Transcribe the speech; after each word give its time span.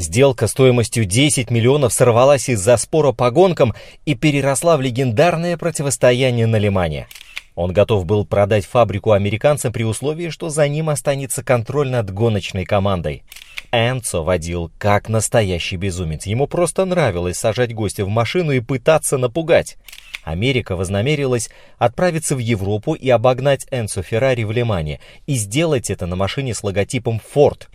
Сделка 0.00 0.46
стоимостью 0.46 1.04
10 1.04 1.50
миллионов 1.50 1.92
сорвалась 1.92 2.48
из-за 2.48 2.78
спора 2.78 3.12
по 3.12 3.30
гонкам 3.30 3.74
и 4.06 4.14
переросла 4.14 4.78
в 4.78 4.80
легендарное 4.80 5.58
противостояние 5.58 6.46
на 6.46 6.56
Лимане. 6.56 7.06
Он 7.54 7.74
готов 7.74 8.06
был 8.06 8.24
продать 8.24 8.64
фабрику 8.64 9.12
американцам 9.12 9.74
при 9.74 9.82
условии, 9.82 10.30
что 10.30 10.48
за 10.48 10.66
ним 10.68 10.88
останется 10.88 11.44
контроль 11.44 11.90
над 11.90 12.10
гоночной 12.10 12.64
командой. 12.64 13.24
Энцо 13.72 14.24
водил 14.24 14.72
как 14.78 15.10
настоящий 15.10 15.76
безумец. 15.76 16.24
Ему 16.24 16.46
просто 16.46 16.86
нравилось 16.86 17.36
сажать 17.36 17.74
гостя 17.74 18.06
в 18.06 18.08
машину 18.08 18.52
и 18.52 18.60
пытаться 18.60 19.18
напугать. 19.18 19.76
Америка 20.24 20.76
вознамерилась 20.76 21.50
отправиться 21.76 22.36
в 22.36 22.38
Европу 22.38 22.94
и 22.94 23.10
обогнать 23.10 23.66
Энцо 23.70 24.00
Феррари 24.00 24.44
в 24.44 24.50
Лимане 24.50 24.98
и 25.26 25.34
сделать 25.34 25.90
это 25.90 26.06
на 26.06 26.16
машине 26.16 26.54
с 26.54 26.64
логотипом 26.64 27.20
Ford. 27.34 27.66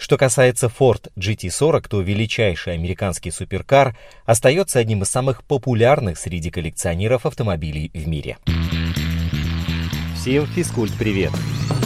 Что 0.00 0.16
касается 0.16 0.68
Ford 0.68 1.12
GT40, 1.18 1.86
то 1.86 2.00
величайший 2.00 2.72
американский 2.72 3.30
суперкар 3.30 3.94
остается 4.24 4.78
одним 4.78 5.02
из 5.02 5.10
самых 5.10 5.44
популярных 5.44 6.16
среди 6.16 6.50
коллекционеров 6.50 7.26
автомобилей 7.26 7.90
в 7.92 8.08
мире. 8.08 8.38
Всем 10.16 10.46
физкульт 10.46 10.94
привет! 10.98 11.32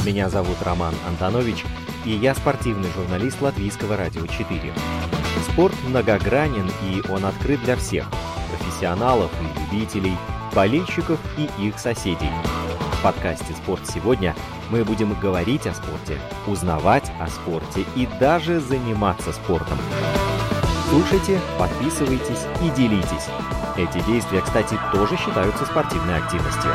Меня 0.07 0.31
зовут 0.31 0.57
Роман 0.63 0.95
Антонович, 1.09 1.65
и 2.07 2.11
я 2.11 2.37
спортивный 2.37 2.91
журналист 2.93 3.43
Латвийского 3.43 3.97
радио 3.97 4.25
4. 4.29 4.73
Спорт 5.51 5.75
многогранен, 5.85 6.71
и 6.85 7.03
он 7.11 7.25
открыт 7.25 7.61
для 7.65 7.75
всех– 7.75 8.09
профессионалов 8.57 9.33
и 9.43 9.75
любителей, 9.75 10.15
болельщиков 10.55 11.19
и 11.37 11.67
их 11.67 11.81
соседей– 11.81 12.31
подкасте 13.05 13.53
«Спорт 13.53 13.87
сегодня» 13.87 14.35
мы 14.71 14.85
будем 14.85 15.19
говорить 15.21 15.67
о 15.67 15.75
спорте, 15.75 16.19
узнавать 16.47 17.11
о 17.21 17.29
спорте 17.29 17.85
и 17.97 18.09
даже 18.19 18.61
заниматься 18.61 19.33
спортом. 19.33 19.79
Слушайте, 20.91 21.41
подписывайтесь 21.59 22.47
и 22.63 22.71
делитесь. 22.77 23.29
Эти 23.77 24.05
действия, 24.07 24.41
кстати, 24.41 24.77
тоже 24.93 25.17
считаются 25.17 25.65
спортивной 25.65 26.19
активностью. 26.19 26.71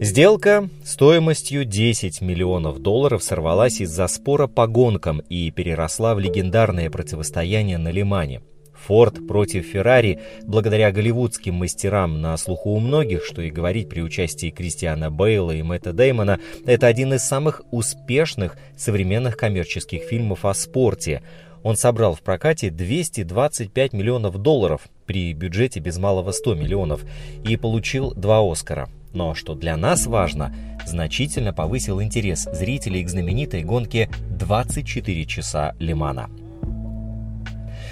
Сделка 0.00 0.68
стоимостью 0.84 1.64
10 1.64 2.20
миллионов 2.20 2.80
долларов 2.80 3.22
сорвалась 3.22 3.80
из-за 3.80 4.06
спора 4.08 4.46
по 4.46 4.66
гонкам 4.66 5.20
и 5.20 5.50
переросла 5.50 6.14
в 6.14 6.18
легендарное 6.18 6.90
противостояние 6.90 7.78
на 7.78 7.90
Лимане– 7.90 8.42
Форд 8.86 9.26
против 9.26 9.64
Феррари, 9.64 10.20
благодаря 10.42 10.92
голливудским 10.92 11.54
мастерам 11.54 12.20
на 12.20 12.36
слуху 12.36 12.70
у 12.70 12.80
многих, 12.80 13.24
что 13.24 13.40
и 13.40 13.50
говорить 13.50 13.88
при 13.88 14.00
участии 14.02 14.50
Кристиана 14.50 15.10
Бейла 15.10 15.52
и 15.52 15.62
Мэтта 15.62 15.92
Деймона, 15.92 16.38
это 16.66 16.86
один 16.86 17.14
из 17.14 17.24
самых 17.24 17.62
успешных 17.70 18.58
современных 18.76 19.36
коммерческих 19.36 20.02
фильмов 20.02 20.44
о 20.44 20.52
спорте. 20.52 21.22
Он 21.62 21.76
собрал 21.76 22.14
в 22.14 22.20
прокате 22.20 22.70
225 22.70 23.94
миллионов 23.94 24.36
долларов 24.36 24.82
при 25.06 25.32
бюджете 25.32 25.80
без 25.80 25.96
малого 25.96 26.32
100 26.32 26.54
миллионов 26.54 27.04
и 27.42 27.56
получил 27.56 28.12
два 28.12 28.40
Оскара. 28.40 28.90
Но 29.14 29.34
что 29.34 29.54
для 29.54 29.78
нас 29.78 30.06
важно, 30.06 30.54
значительно 30.84 31.54
повысил 31.54 32.02
интерес 32.02 32.48
зрителей 32.52 33.02
к 33.02 33.08
знаменитой 33.08 33.62
гонке 33.62 34.10
«24 34.38 35.24
часа 35.24 35.74
Лимана». 35.78 36.28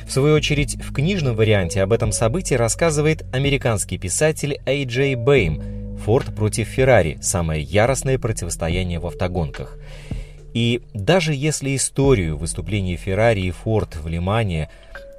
В 0.06 0.12
свою 0.12 0.34
очередь, 0.34 0.76
в 0.76 0.92
книжном 0.92 1.36
варианте 1.36 1.82
об 1.82 1.92
этом 1.92 2.12
событии 2.12 2.54
рассказывает 2.54 3.24
американский 3.32 3.98
писатель 3.98 4.60
Эй 4.66 4.84
Джей 4.84 5.14
Бэйм 5.14 5.98
«Форд 6.04 6.34
против 6.34 6.68
Феррари. 6.68 7.18
Самое 7.20 7.62
яростное 7.62 8.18
противостояние 8.18 8.98
в 8.98 9.06
автогонках». 9.06 9.78
И 10.54 10.82
даже 10.92 11.34
если 11.34 11.74
историю 11.74 12.36
выступлений 12.36 12.96
Феррари 12.96 13.42
и 13.42 13.50
Форд 13.50 13.96
в 13.96 14.06
Лимане 14.08 14.68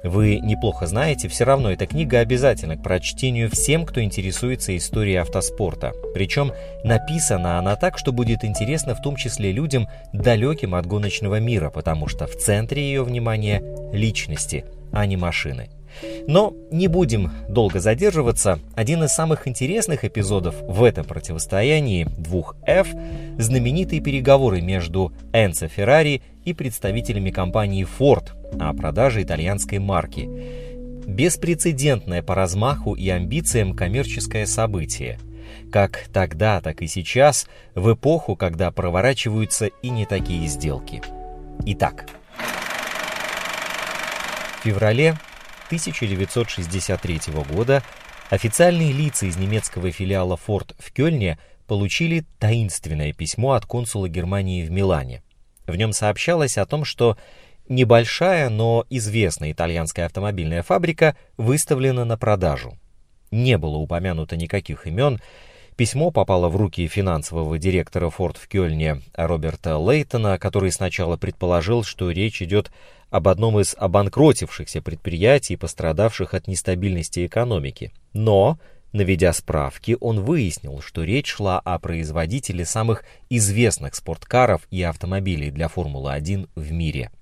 вы 0.04 0.38
неплохо 0.38 0.86
знаете, 0.86 1.28
все 1.28 1.44
равно 1.44 1.72
эта 1.72 1.86
книга 1.86 2.18
обязательна 2.18 2.76
к 2.76 2.82
прочтению 2.82 3.50
всем, 3.50 3.86
кто 3.86 4.02
интересуется 4.02 4.76
историей 4.76 5.16
автоспорта. 5.16 5.94
Причем 6.12 6.52
написана 6.84 7.58
она 7.58 7.74
так, 7.76 7.96
что 7.96 8.12
будет 8.12 8.44
интересно 8.44 8.94
в 8.94 9.00
том 9.00 9.16
числе 9.16 9.50
людям, 9.50 9.88
далеким 10.12 10.74
от 10.74 10.84
гоночного 10.84 11.40
мира, 11.40 11.70
потому 11.70 12.06
что 12.06 12.26
в 12.26 12.36
центре 12.36 12.82
ее 12.82 13.02
внимания 13.02 13.62
личности, 13.94 14.66
а 14.94 15.06
не 15.06 15.16
машины. 15.16 15.68
Но 16.26 16.54
не 16.70 16.88
будем 16.88 17.30
долго 17.48 17.78
задерживаться. 17.80 18.58
Один 18.74 19.04
из 19.04 19.12
самых 19.12 19.46
интересных 19.46 20.04
эпизодов 20.04 20.56
в 20.62 20.82
этом 20.82 21.04
противостоянии 21.04 22.04
двух 22.18 22.56
F– 22.66 22.88
знаменитые 23.38 24.00
переговоры 24.00 24.60
между 24.60 25.12
Энцо 25.32 25.68
Феррари 25.68 26.22
и 26.44 26.52
представителями 26.52 27.30
компании 27.30 27.86
Ford 27.86 28.30
о 28.60 28.72
продаже 28.74 29.22
итальянской 29.22 29.78
марки. 29.78 30.28
Беспрецедентное 31.06 32.22
по 32.22 32.34
размаху 32.34 32.94
и 32.94 33.08
амбициям 33.08 33.74
коммерческое 33.74 34.46
событие. 34.46 35.18
Как 35.70 36.06
тогда, 36.12 36.60
так 36.60 36.82
и 36.82 36.86
сейчас, 36.86 37.46
в 37.74 37.92
эпоху, 37.92 38.36
когда 38.36 38.70
проворачиваются 38.70 39.66
и 39.66 39.90
не 39.90 40.06
такие 40.06 40.46
сделки. 40.48 41.02
Итак, 41.66 42.06
феврале 44.64 45.18
1963 45.66 47.20
года 47.52 47.82
официальные 48.30 48.92
лица 48.92 49.26
из 49.26 49.36
немецкого 49.36 49.90
филиала 49.90 50.38
Ford 50.46 50.74
в 50.78 50.90
Кёльне 50.90 51.38
получили 51.66 52.24
таинственное 52.38 53.12
письмо 53.12 53.52
от 53.52 53.66
консула 53.66 54.08
Германии 54.08 54.64
в 54.64 54.70
Милане. 54.70 55.22
В 55.66 55.76
нем 55.76 55.92
сообщалось 55.92 56.56
о 56.56 56.64
том, 56.64 56.86
что 56.86 57.18
небольшая, 57.68 58.48
но 58.48 58.86
известная 58.88 59.52
итальянская 59.52 60.06
автомобильная 60.06 60.62
фабрика 60.62 61.14
выставлена 61.36 62.06
на 62.06 62.16
продажу. 62.16 62.78
Не 63.30 63.58
было 63.58 63.76
упомянуто 63.76 64.36
никаких 64.38 64.86
имен, 64.86 65.20
Письмо 65.76 66.12
попало 66.12 66.48
в 66.48 66.54
руки 66.54 66.86
финансового 66.86 67.58
директора 67.58 68.08
Форд 68.08 68.36
в 68.36 68.46
Кёльне 68.46 69.02
Роберта 69.14 69.76
Лейтона, 69.76 70.38
который 70.38 70.70
сначала 70.70 71.16
предположил, 71.16 71.82
что 71.82 72.12
речь 72.12 72.40
идет 72.42 72.70
об 73.14 73.28
одном 73.28 73.60
из 73.60 73.76
обанкротившихся 73.78 74.82
предприятий, 74.82 75.54
пострадавших 75.54 76.34
от 76.34 76.48
нестабильности 76.48 77.24
экономики. 77.26 77.92
Но, 78.12 78.58
наведя 78.90 79.32
справки, 79.32 79.96
он 80.00 80.18
выяснил, 80.18 80.80
что 80.80 81.04
речь 81.04 81.28
шла 81.28 81.60
о 81.60 81.78
производителе 81.78 82.64
самых 82.64 83.04
известных 83.30 83.94
спорткаров 83.94 84.66
и 84.72 84.82
автомобилей 84.82 85.52
для 85.52 85.68
Формулы-1 85.68 86.48
в 86.56 86.72
мире. 86.72 87.12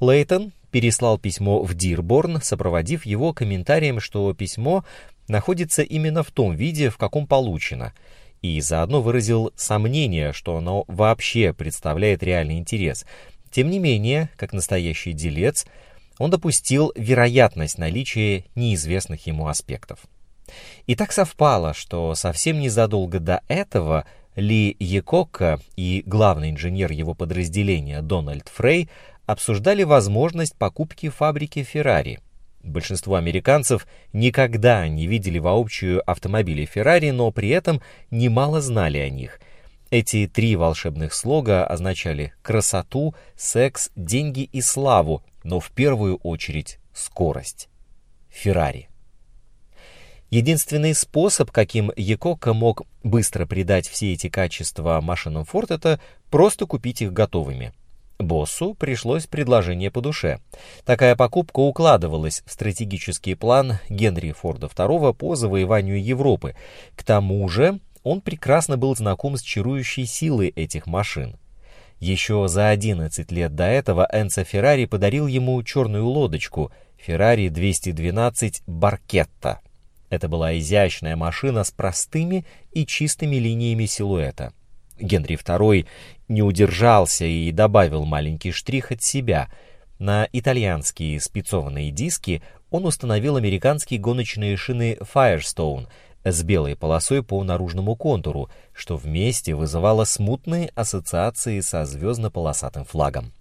Лейтон 0.00 0.50
переслал 0.72 1.16
письмо 1.16 1.62
в 1.62 1.74
Дирборн, 1.74 2.42
сопроводив 2.42 3.06
его 3.06 3.32
комментарием, 3.32 4.00
что 4.00 4.34
письмо 4.34 4.84
находится 5.28 5.82
именно 5.82 6.24
в 6.24 6.32
том 6.32 6.56
виде, 6.56 6.90
в 6.90 6.96
каком 6.96 7.28
получено, 7.28 7.94
и 8.42 8.60
заодно 8.60 9.00
выразил 9.00 9.52
сомнение, 9.54 10.32
что 10.32 10.56
оно 10.56 10.84
вообще 10.88 11.52
представляет 11.52 12.24
реальный 12.24 12.58
интерес. 12.58 13.06
Тем 13.50 13.70
не 13.70 13.78
менее, 13.78 14.30
как 14.36 14.52
настоящий 14.52 15.12
делец, 15.12 15.66
он 16.18 16.30
допустил 16.30 16.92
вероятность 16.96 17.78
наличия 17.78 18.44
неизвестных 18.54 19.26
ему 19.26 19.48
аспектов. 19.48 20.00
И 20.86 20.94
так 20.94 21.12
совпало, 21.12 21.74
что 21.74 22.14
совсем 22.14 22.58
незадолго 22.58 23.20
до 23.20 23.42
этого 23.48 24.04
Ли 24.34 24.76
Якока 24.78 25.60
и 25.76 26.02
главный 26.06 26.50
инженер 26.50 26.92
его 26.92 27.14
подразделения 27.14 28.02
Дональд 28.02 28.48
Фрей 28.48 28.88
обсуждали 29.26 29.82
возможность 29.82 30.56
покупки 30.56 31.08
фабрики 31.08 31.62
Феррари– 31.62 32.20
Большинство 32.62 33.14
американцев 33.14 33.86
никогда 34.12 34.86
не 34.88 35.06
видели 35.06 35.38
воочию 35.38 36.02
автомобили 36.08 36.68
Ferrari, 36.72 37.12
но 37.12 37.30
при 37.30 37.48
этом 37.50 37.80
немало 38.10 38.60
знали 38.60 38.98
о 38.98 39.08
них. 39.08 39.40
Эти 39.90 40.26
три 40.26 40.54
волшебных 40.54 41.14
слога 41.14 41.64
означали 41.64 42.34
красоту, 42.42 43.14
секс, 43.36 43.90
деньги 43.96 44.42
и 44.42 44.60
славу, 44.60 45.22
но 45.44 45.60
в 45.60 45.70
первую 45.70 46.16
очередь 46.16 46.78
скорость. 46.92 47.68
Феррари. 48.28 48.90
Единственный 50.28 50.94
способ, 50.94 51.50
каким 51.50 51.90
Якока 51.96 52.52
мог 52.52 52.82
быстро 53.02 53.46
придать 53.46 53.88
все 53.88 54.12
эти 54.12 54.28
качества 54.28 55.00
машинам 55.00 55.46
Ford, 55.50 55.74
это 55.74 56.00
просто 56.30 56.66
купить 56.66 57.00
их 57.00 57.14
готовыми. 57.14 57.72
Боссу 58.18 58.74
пришлось 58.74 59.26
предложение 59.26 59.90
по 59.90 60.00
душе. 60.00 60.40
Такая 60.84 61.14
покупка 61.14 61.60
укладывалась 61.60 62.42
в 62.46 62.52
стратегический 62.52 63.36
план 63.36 63.78
Генри 63.88 64.32
Форда 64.32 64.66
II 64.66 65.14
по 65.14 65.36
завоеванию 65.36 66.02
Европы. 66.02 66.56
К 66.96 67.04
тому 67.04 67.48
же 67.48 67.78
он 68.08 68.22
прекрасно 68.22 68.78
был 68.78 68.96
знаком 68.96 69.36
с 69.36 69.42
чарующей 69.42 70.06
силой 70.06 70.48
этих 70.48 70.86
машин. 70.86 71.36
Еще 72.00 72.48
за 72.48 72.70
11 72.70 73.30
лет 73.30 73.54
до 73.54 73.64
этого 73.64 74.08
Энцо 74.10 74.44
Феррари 74.44 74.86
подарил 74.86 75.26
ему 75.26 75.62
черную 75.62 76.06
лодочку 76.06 76.72
Феррари 76.96 77.50
212 77.50 78.62
Баркетта. 78.66 79.60
Это 80.08 80.26
была 80.26 80.56
изящная 80.56 81.16
машина 81.16 81.64
с 81.64 81.70
простыми 81.70 82.46
и 82.72 82.86
чистыми 82.86 83.36
линиями 83.36 83.84
силуэта. 83.84 84.54
Генри 84.98 85.36
II 85.36 85.86
не 86.28 86.40
удержался 86.40 87.26
и 87.26 87.52
добавил 87.52 88.06
маленький 88.06 88.52
штрих 88.52 88.90
от 88.90 89.02
себя. 89.02 89.50
На 89.98 90.26
итальянские 90.32 91.20
спецованные 91.20 91.90
диски 91.90 92.42
он 92.70 92.86
установил 92.86 93.36
американские 93.36 94.00
гоночные 94.00 94.56
шины 94.56 94.96
Firestone 95.14 95.88
с 96.32 96.42
белой 96.42 96.76
полосой 96.76 97.22
по 97.22 97.42
наружному 97.42 97.96
контуру, 97.96 98.50
что 98.72 98.96
вместе 98.96 99.54
вызывало 99.54 100.04
смутные 100.04 100.70
ассоциации 100.74 101.60
со 101.60 101.84
звездно-полосатым 101.84 102.84
флагом. 102.84 103.32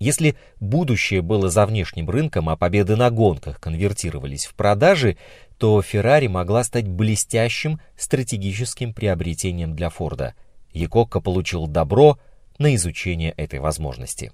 Если 0.00 0.36
будущее 0.60 1.22
было 1.22 1.50
за 1.50 1.66
внешним 1.66 2.08
рынком, 2.08 2.48
а 2.48 2.56
победы 2.56 2.94
на 2.96 3.10
гонках 3.10 3.60
конвертировались 3.60 4.46
в 4.46 4.54
продажи, 4.54 5.16
то 5.58 5.82
Феррари 5.82 6.28
могла 6.28 6.62
стать 6.62 6.86
блестящим 6.86 7.80
стратегическим 7.96 8.94
приобретением 8.94 9.74
для 9.74 9.90
Форда. 9.90 10.34
Якокко 10.72 11.20
получил 11.20 11.66
добро 11.66 12.18
на 12.58 12.74
изучение 12.76 13.32
этой 13.32 13.58
возможности. 13.58 14.32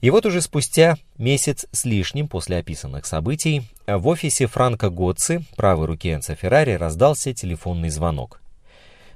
И 0.00 0.10
вот 0.10 0.26
уже 0.26 0.42
спустя 0.42 0.96
месяц 1.16 1.66
с 1.72 1.84
лишним 1.84 2.28
после 2.28 2.58
описанных 2.58 3.06
событий 3.06 3.62
в 3.86 4.06
офисе 4.08 4.46
Франка 4.46 4.90
Готци, 4.90 5.42
правой 5.56 5.86
руки 5.86 6.12
Энца 6.12 6.34
Феррари, 6.34 6.72
раздался 6.72 7.32
телефонный 7.32 7.88
звонок. 7.88 8.40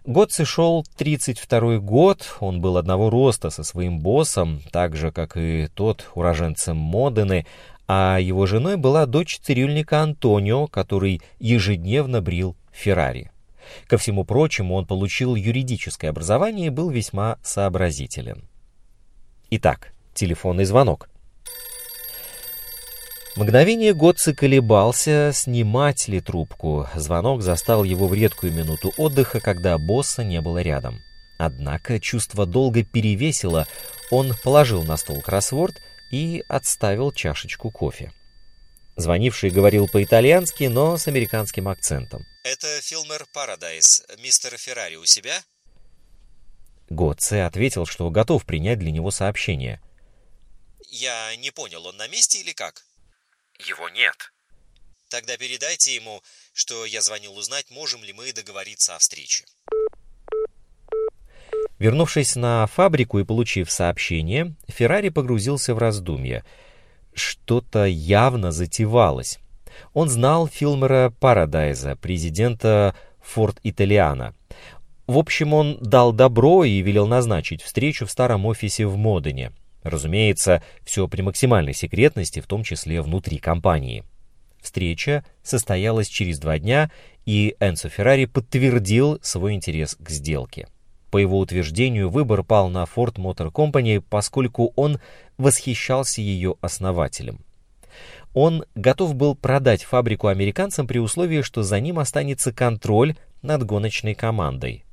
Готци 0.06 0.46
шел 0.46 0.86
32 0.96 1.78
год, 1.78 2.36
он 2.40 2.62
был 2.62 2.78
одного 2.78 3.10
роста 3.10 3.50
со 3.50 3.62
своим 3.62 3.98
боссом, 3.98 4.62
так 4.72 4.96
же, 4.96 5.12
как 5.12 5.36
и 5.36 5.68
тот 5.74 6.10
уроженцем 6.14 6.76
Модены, 6.76 7.46
а 7.86 8.18
его 8.18 8.46
женой 8.46 8.76
была 8.76 9.04
дочь 9.04 9.38
цирюльника 9.42 10.00
Антонио, 10.00 10.68
который 10.68 11.20
ежедневно 11.38 12.22
брил 12.22 12.56
Феррари. 12.72 13.30
Ко 13.86 13.98
всему 13.98 14.24
прочему, 14.24 14.74
он 14.74 14.86
получил 14.86 15.34
юридическое 15.34 16.10
образование 16.10 16.68
и 16.68 16.70
был 16.70 16.88
весьма 16.88 17.36
сообразителен. 17.42 18.44
Итак, 19.50 19.92
телефонный 20.20 20.66
звонок. 20.66 21.08
Мгновение 23.36 23.94
Готце 23.94 24.34
колебался, 24.34 25.30
снимать 25.32 26.08
ли 26.08 26.20
трубку. 26.20 26.88
Звонок 26.94 27.42
застал 27.42 27.84
его 27.84 28.06
в 28.06 28.12
редкую 28.12 28.52
минуту 28.52 28.92
отдыха, 28.98 29.40
когда 29.40 29.78
босса 29.78 30.22
не 30.22 30.40
было 30.42 30.60
рядом. 30.60 30.98
Однако 31.38 31.98
чувство 32.00 32.44
долго 32.44 32.84
перевесило, 32.84 33.66
он 34.10 34.34
положил 34.44 34.82
на 34.82 34.98
стол 34.98 35.22
кроссворд 35.22 35.76
и 36.12 36.44
отставил 36.48 37.12
чашечку 37.12 37.70
кофе. 37.70 38.12
Звонивший 38.96 39.48
говорил 39.48 39.88
по-итальянски, 39.88 40.64
но 40.64 40.98
с 40.98 41.08
американским 41.08 41.68
акцентом. 41.68 42.26
«Это 42.44 42.66
Филмер 42.82 43.24
Парадайз. 43.32 44.04
Мистер 44.22 44.58
Феррари 44.58 44.96
у 44.96 45.06
себя?» 45.06 45.40
Готце 46.90 47.46
ответил, 47.46 47.86
что 47.86 48.10
готов 48.10 48.44
принять 48.44 48.80
для 48.80 48.90
него 48.90 49.10
сообщение. 49.10 49.80
«Я 50.90 51.34
не 51.36 51.50
понял, 51.50 51.86
он 51.86 51.96
на 51.96 52.08
месте 52.08 52.40
или 52.40 52.52
как?» 52.52 52.84
Его 53.68 53.88
нет. 53.90 54.32
Тогда 55.10 55.36
передайте 55.36 55.94
ему, 55.94 56.22
что 56.52 56.84
я 56.86 57.02
звонил 57.02 57.36
узнать, 57.36 57.70
можем 57.70 58.02
ли 58.04 58.12
мы 58.12 58.32
договориться 58.32 58.94
о 58.94 58.98
встрече. 58.98 59.44
Вернувшись 61.78 62.36
на 62.36 62.66
фабрику 62.66 63.18
и 63.18 63.24
получив 63.24 63.70
сообщение, 63.70 64.54
Феррари 64.68 65.08
погрузился 65.08 65.74
в 65.74 65.78
раздумья. 65.78 66.44
Что-то 67.12 67.84
явно 67.84 68.52
затевалось. 68.52 69.38
Он 69.94 70.08
знал 70.08 70.46
Филмера 70.46 71.12
Парадайза, 71.20 71.96
президента 71.96 72.94
Форт 73.22 73.58
Италиана. 73.62 74.34
В 75.06 75.18
общем, 75.18 75.54
он 75.54 75.78
дал 75.80 76.12
добро 76.12 76.64
и 76.64 76.80
велел 76.80 77.06
назначить 77.06 77.62
встречу 77.62 78.06
в 78.06 78.10
старом 78.10 78.46
офисе 78.46 78.86
в 78.86 78.96
Модене. 78.96 79.52
Разумеется, 79.82 80.62
все 80.84 81.08
при 81.08 81.22
максимальной 81.22 81.74
секретности, 81.74 82.40
в 82.40 82.46
том 82.46 82.62
числе 82.62 83.00
внутри 83.02 83.38
компании. 83.38 84.04
Встреча 84.60 85.24
состоялась 85.42 86.08
через 86.08 86.38
два 86.38 86.58
дня, 86.58 86.90
и 87.24 87.56
Энцо 87.60 87.88
Феррари 87.88 88.26
подтвердил 88.26 89.18
свой 89.22 89.54
интерес 89.54 89.96
к 89.98 90.10
сделке. 90.10 90.68
По 91.10 91.18
его 91.18 91.38
утверждению, 91.38 92.10
выбор 92.10 92.44
пал 92.44 92.68
на 92.68 92.84
Ford 92.84 93.14
Motor 93.14 93.50
Company, 93.50 94.00
поскольку 94.08 94.72
он 94.76 95.00
восхищался 95.38 96.20
ее 96.20 96.56
основателем. 96.60 97.40
Он 98.32 98.64
готов 98.76 99.14
был 99.16 99.34
продать 99.34 99.82
фабрику 99.82 100.28
американцам 100.28 100.86
при 100.86 100.98
условии, 100.98 101.42
что 101.42 101.62
за 101.62 101.80
ним 101.80 101.98
останется 101.98 102.52
контроль 102.52 103.16
над 103.42 103.64
гоночной 103.64 104.14
командой. 104.14 104.84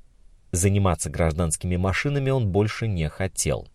Заниматься 0.52 1.10
гражданскими 1.10 1.76
машинами 1.76 2.32
он 2.32 2.48
больше 2.48 2.88
не 2.88 3.10
хотел. 3.10 3.68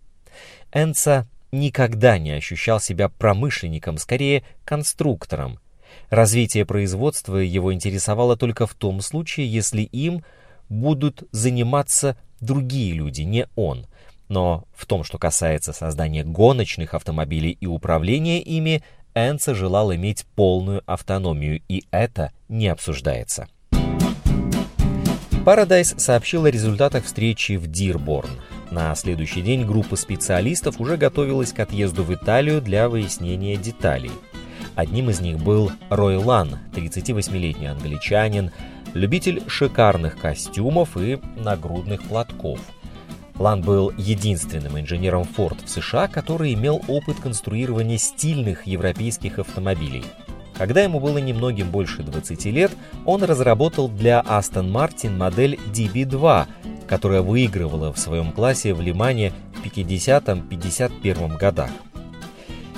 Энца 0.73 1.27
никогда 1.51 2.19
не 2.19 2.33
ощущал 2.33 2.81
себя 2.81 3.09
промышленником, 3.09 3.99
скорее 3.99 4.43
конструктором. 4.65 5.59
Развитие 6.11 6.65
производства 6.65 7.37
его 7.37 7.73
интересовало 7.73 8.37
только 8.37 8.67
в 8.67 8.75
том 8.75 9.01
случае, 9.01 9.53
если 9.53 9.83
им 9.83 10.25
будут 10.69 11.25
заниматься 11.33 12.17
другие 12.41 12.95
люди, 12.95 13.23
не 13.23 13.47
он. 13.55 13.87
Но 14.29 14.65
в 14.75 14.87
том, 14.87 15.05
что 15.05 15.19
касается 15.19 15.73
создания 15.73 16.25
гоночных 16.25 16.95
автомобилей 16.95 17.57
и 17.61 17.67
управления 17.67 18.41
ими, 18.41 18.83
Энца 19.15 19.55
желал 19.55 19.95
иметь 19.95 20.25
полную 20.35 20.83
автономию, 20.87 21.61
и 21.69 21.85
это 21.91 22.33
не 22.49 22.69
обсуждается. 22.69 23.49
Paradise 25.45 25.99
сообщил 25.99 26.45
о 26.45 26.51
результатах 26.51 27.05
встречи 27.05 27.57
в 27.57 27.67
Дирборн. 27.67 28.31
На 28.73 28.95
следующий 28.95 29.43
день 29.43 29.67
группа 29.67 29.97
специалистов 29.97 30.81
уже 30.81 30.97
готовилась 30.97 31.53
к 31.53 31.61
отъезду 31.61 32.05
в 32.05 32.15
Италию 32.15 32.63
для 32.63 32.89
выяснения 32.89 33.59
деталей. 33.59 34.13
Одним 34.77 35.11
из 35.11 35.21
них 35.21 35.37
был 35.37 35.71
Рой 35.91 36.17
Лан, 36.17 36.59
38-летний 36.73 37.67
англичанин, 37.67 38.51
любитель 38.95 39.43
шикарных 39.47 40.19
костюмов 40.19 40.97
и 40.97 41.21
нагрудных 41.37 42.03
платков. 42.05 42.61
Лан 43.39 43.61
был 43.61 43.93
единственным 43.99 44.81
инженером 44.81 45.27
Ford 45.37 45.63
в 45.63 45.69
США, 45.69 46.09
который 46.09 46.55
имел 46.55 46.81
опыт 46.89 47.21
конструирования 47.21 47.99
стильных 47.99 48.67
европейских 48.67 49.39
автомобилей. 49.39 50.03
Когда 50.57 50.83
ему 50.83 50.99
было 50.99 51.19
немногим 51.19 51.71
больше 51.71 52.03
20 52.03 52.47
лет, 52.47 52.73
он 53.05 53.23
разработал 53.23 53.89
для 53.89 54.21
Aston 54.21 54.71
Martin 54.71 55.17
модель 55.17 55.59
DB2, 55.75 56.47
которая 56.93 57.23
выигрывала 57.23 57.91
в 57.91 57.99
своем 57.99 58.33
классе 58.33 58.75
в 58.75 58.83
Лимане 58.83 59.33
в 59.55 59.65
50-51 59.65 61.39
годах. 61.39 61.71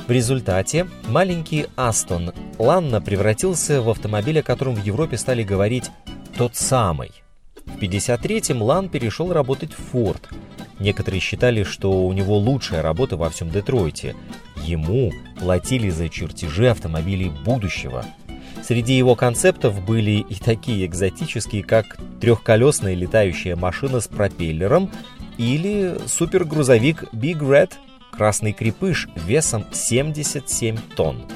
В 0.06 0.10
результате 0.12 0.86
маленький 1.08 1.66
Астон 1.74 2.32
Ланна 2.56 3.00
превратился 3.00 3.82
в 3.82 3.90
автомобиль, 3.90 4.38
о 4.38 4.44
котором 4.44 4.76
в 4.76 4.84
Европе 4.84 5.18
стали 5.18 5.42
говорить 5.42 5.90
«тот 6.38 6.54
самый». 6.54 7.10
В 7.66 7.76
53-м 7.80 8.62
Лан 8.62 8.88
перешел 8.88 9.32
работать 9.32 9.72
в 9.72 9.82
Форд. 9.90 10.28
Некоторые 10.78 11.18
считали, 11.18 11.64
что 11.64 12.06
у 12.06 12.12
него 12.12 12.38
лучшая 12.38 12.82
работа 12.82 13.16
во 13.16 13.30
всем 13.30 13.50
Детройте. 13.50 14.14
Ему 14.62 15.10
платили 15.40 15.90
за 15.90 16.08
чертежи 16.08 16.70
автомобилей 16.70 17.32
будущего– 17.44 18.06
Среди 18.66 18.96
его 18.96 19.14
концептов 19.14 19.84
были 19.84 20.24
и 20.26 20.34
такие 20.36 20.86
экзотические, 20.86 21.62
как 21.62 21.98
трехколесная 22.18 22.94
летающая 22.94 23.56
машина 23.56 24.00
с 24.00 24.08
пропеллером 24.08 24.90
или 25.36 25.98
супергрузовик 26.06 27.04
Big 27.12 27.40
Red 27.40 27.72
«Красный 28.10 28.54
крепыш» 28.54 29.08
весом 29.16 29.66
77 29.70 30.78
тонн. 30.96 31.26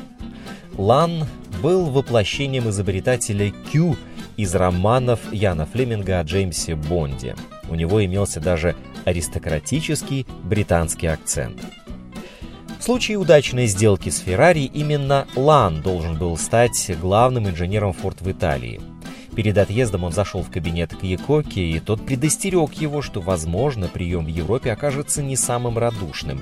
Лан 0.78 1.26
был 1.62 1.90
воплощением 1.90 2.70
изобретателя 2.70 3.52
Q 3.70 3.96
из 4.38 4.54
романов 4.54 5.20
Яна 5.30 5.66
Флеминга 5.66 6.20
о 6.20 6.22
Джеймсе 6.22 6.76
Бонде. 6.76 7.36
У 7.68 7.74
него 7.74 8.02
имелся 8.02 8.40
даже 8.40 8.74
аристократический 9.04 10.26
британский 10.44 11.08
акцент– 11.08 11.60
в 12.78 12.82
случае 12.84 13.18
удачной 13.18 13.66
сделки 13.66 14.08
с 14.08 14.18
Феррари 14.20 14.70
именно 14.72 15.26
Лан 15.34 15.82
должен 15.82 16.16
был 16.16 16.36
стать 16.36 16.90
главным 17.00 17.48
инженером 17.48 17.92
Форд 17.92 18.20
в 18.20 18.30
Италии. 18.30 18.80
Перед 19.34 19.58
отъездом 19.58 20.04
он 20.04 20.12
зашел 20.12 20.42
в 20.42 20.50
кабинет 20.50 20.94
к 20.94 21.02
Якоке, 21.02 21.60
и 21.60 21.80
тот 21.80 22.04
предостерег 22.04 22.72
его, 22.74 23.02
что, 23.02 23.20
возможно, 23.20 23.88
прием 23.88 24.24
в 24.24 24.28
Европе 24.28 24.72
окажется 24.72 25.22
не 25.22 25.36
самым 25.36 25.78
радушным. 25.78 26.40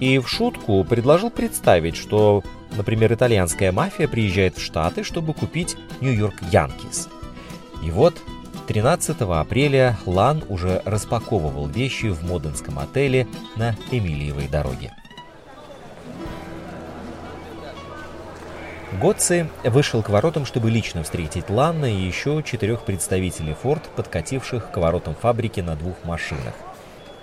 И 0.00 0.18
в 0.18 0.28
шутку 0.28 0.82
предложил 0.84 1.30
представить, 1.30 1.96
что, 1.96 2.42
например, 2.76 3.12
итальянская 3.12 3.70
мафия 3.70 4.08
приезжает 4.08 4.56
в 4.56 4.62
Штаты, 4.62 5.04
чтобы 5.04 5.34
купить 5.34 5.76
Нью-Йорк 6.00 6.34
Янкис. 6.50 7.08
И 7.84 7.90
вот 7.90 8.16
13 8.66 9.20
апреля 9.20 9.96
Лан 10.06 10.42
уже 10.48 10.82
распаковывал 10.84 11.68
вещи 11.68 12.06
в 12.06 12.24
моденском 12.24 12.78
отеле 12.78 13.26
на 13.56 13.76
Эмилиевой 13.90 14.48
дороге. 14.48 14.92
Готци 19.00 19.48
вышел 19.64 20.02
к 20.02 20.10
воротам, 20.10 20.44
чтобы 20.44 20.70
лично 20.70 21.02
встретить 21.02 21.48
Ланна 21.48 21.86
и 21.86 21.96
еще 21.96 22.42
четырех 22.44 22.82
представителей 22.82 23.54
Форд, 23.54 23.82
подкативших 23.96 24.70
к 24.70 24.76
воротам 24.76 25.14
фабрики 25.14 25.60
на 25.60 25.76
двух 25.76 26.04
машинах. 26.04 26.52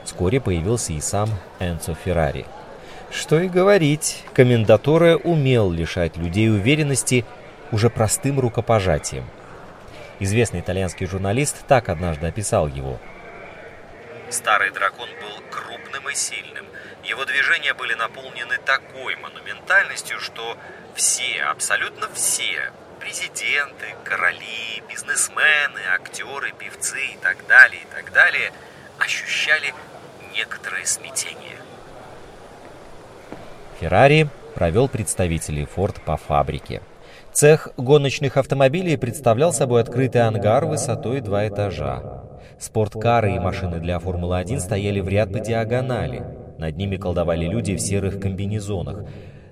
Вскоре 0.03 0.41
появился 0.41 0.93
и 0.93 0.99
сам 0.99 1.29
Энцо 1.59 1.93
Феррари. 1.93 2.47
Что 3.11 3.39
и 3.39 3.47
говорить, 3.47 4.23
комендатура 4.33 5.17
умел 5.17 5.71
лишать 5.71 6.17
людей 6.17 6.49
уверенности 6.49 7.23
уже 7.71 7.91
простым 7.91 8.39
рукопожатием. 8.39 9.25
Известный 10.19 10.61
итальянский 10.61 11.05
журналист 11.05 11.65
так 11.67 11.89
однажды 11.89 12.25
описал 12.25 12.67
его. 12.67 12.97
Старый 14.29 14.71
дракон 14.71 15.07
был 15.21 15.43
крупным 15.89 16.09
и 16.09 16.15
сильным. 16.15 16.65
Его 17.03 17.25
движения 17.25 17.73
были 17.73 17.93
наполнены 17.93 18.57
такой 18.65 19.15
монументальностью, 19.15 20.19
что 20.19 20.57
все, 20.95 21.41
абсолютно 21.43 22.07
все, 22.13 22.71
президенты, 22.99 23.95
короли, 24.03 24.83
бизнесмены, 24.89 25.79
актеры, 25.93 26.53
певцы 26.57 27.13
и 27.13 27.17
так 27.21 27.37
далее, 27.47 27.81
и 27.81 27.95
так 27.95 28.11
далее, 28.13 28.51
ощущали 28.99 29.73
некоторое 30.35 30.85
смятение. 30.85 31.57
Феррари 33.79 34.27
провел 34.55 34.89
представителей 34.89 35.65
Форд 35.65 36.01
по 36.01 36.17
фабрике. 36.17 36.81
Цех 37.31 37.69
гоночных 37.77 38.35
автомобилей 38.37 38.97
представлял 38.97 39.53
собой 39.53 39.81
открытый 39.81 40.21
ангар 40.21 40.65
высотой 40.65 41.21
два 41.21 41.47
этажа. 41.47 42.28
Спорткары 42.59 43.35
и 43.35 43.39
машины 43.39 43.79
для 43.79 43.99
Формулы-1 43.99 44.59
стояли 44.59 44.99
в 44.99 45.07
ряд 45.07 45.31
по 45.31 45.39
диагонали. 45.39 46.25
Над 46.57 46.75
ними 46.75 46.97
колдовали 46.97 47.45
люди 47.45 47.73
в 47.73 47.79
серых 47.79 48.19
комбинезонах. 48.19 49.05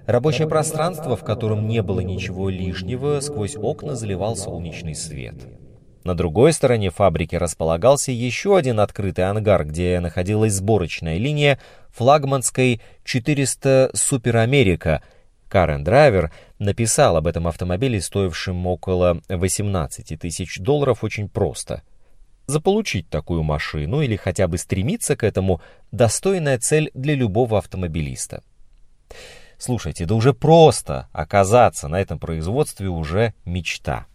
Рабочее 0.05 0.47
пространство, 0.47 1.15
в 1.15 1.23
котором 1.23 1.67
не 1.69 1.81
было 1.81 2.01
ничего 2.01 2.49
лишнего, 2.49 3.21
сквозь 3.21 3.55
окна 3.55 3.95
заливал 3.95 4.35
солнечный 4.35 4.93
свет. 4.93 5.35
На 6.03 6.15
другой 6.15 6.51
стороне 6.51 6.89
фабрики 6.89 7.35
располагался 7.35 8.11
еще 8.11 8.57
один 8.57 8.81
открытый 8.81 9.25
ангар, 9.29 9.65
где 9.65 9.99
находилась 10.01 10.53
сборочная 10.53 11.17
линия 11.17 11.59
флагманской 11.91 12.81
400 13.05 13.91
Супер 13.93 14.37
Америка. 14.37 15.01
Карен 15.47 15.85
Драйвер 15.85 16.31
написал 16.59 17.15
об 17.15 17.27
этом 17.27 17.47
автомобиле, 17.47 18.01
стоившем 18.01 18.67
около 18.67 19.21
18 19.29 20.19
тысяч 20.19 20.59
долларов, 20.59 21.05
очень 21.05 21.29
просто. 21.29 21.83
Заполучить 22.47 23.09
такую 23.09 23.43
машину 23.43 24.01
или 24.01 24.15
хотя 24.15 24.47
бы 24.47 24.57
стремиться 24.57 25.17
к 25.17 25.23
этому– 25.25 25.61
достойная 25.91 26.57
цель 26.57 26.91
для 26.93 27.13
любого 27.13 27.57
автомобилиста. 27.57 28.41
Слушайте, 29.57 30.05
да 30.05 30.15
уже 30.15 30.33
просто 30.33 31.09
оказаться 31.11 31.89
на 31.89 31.99
этом 31.99 32.19
производстве 32.19 32.87
уже 32.87 33.33
мечта. 33.43 34.05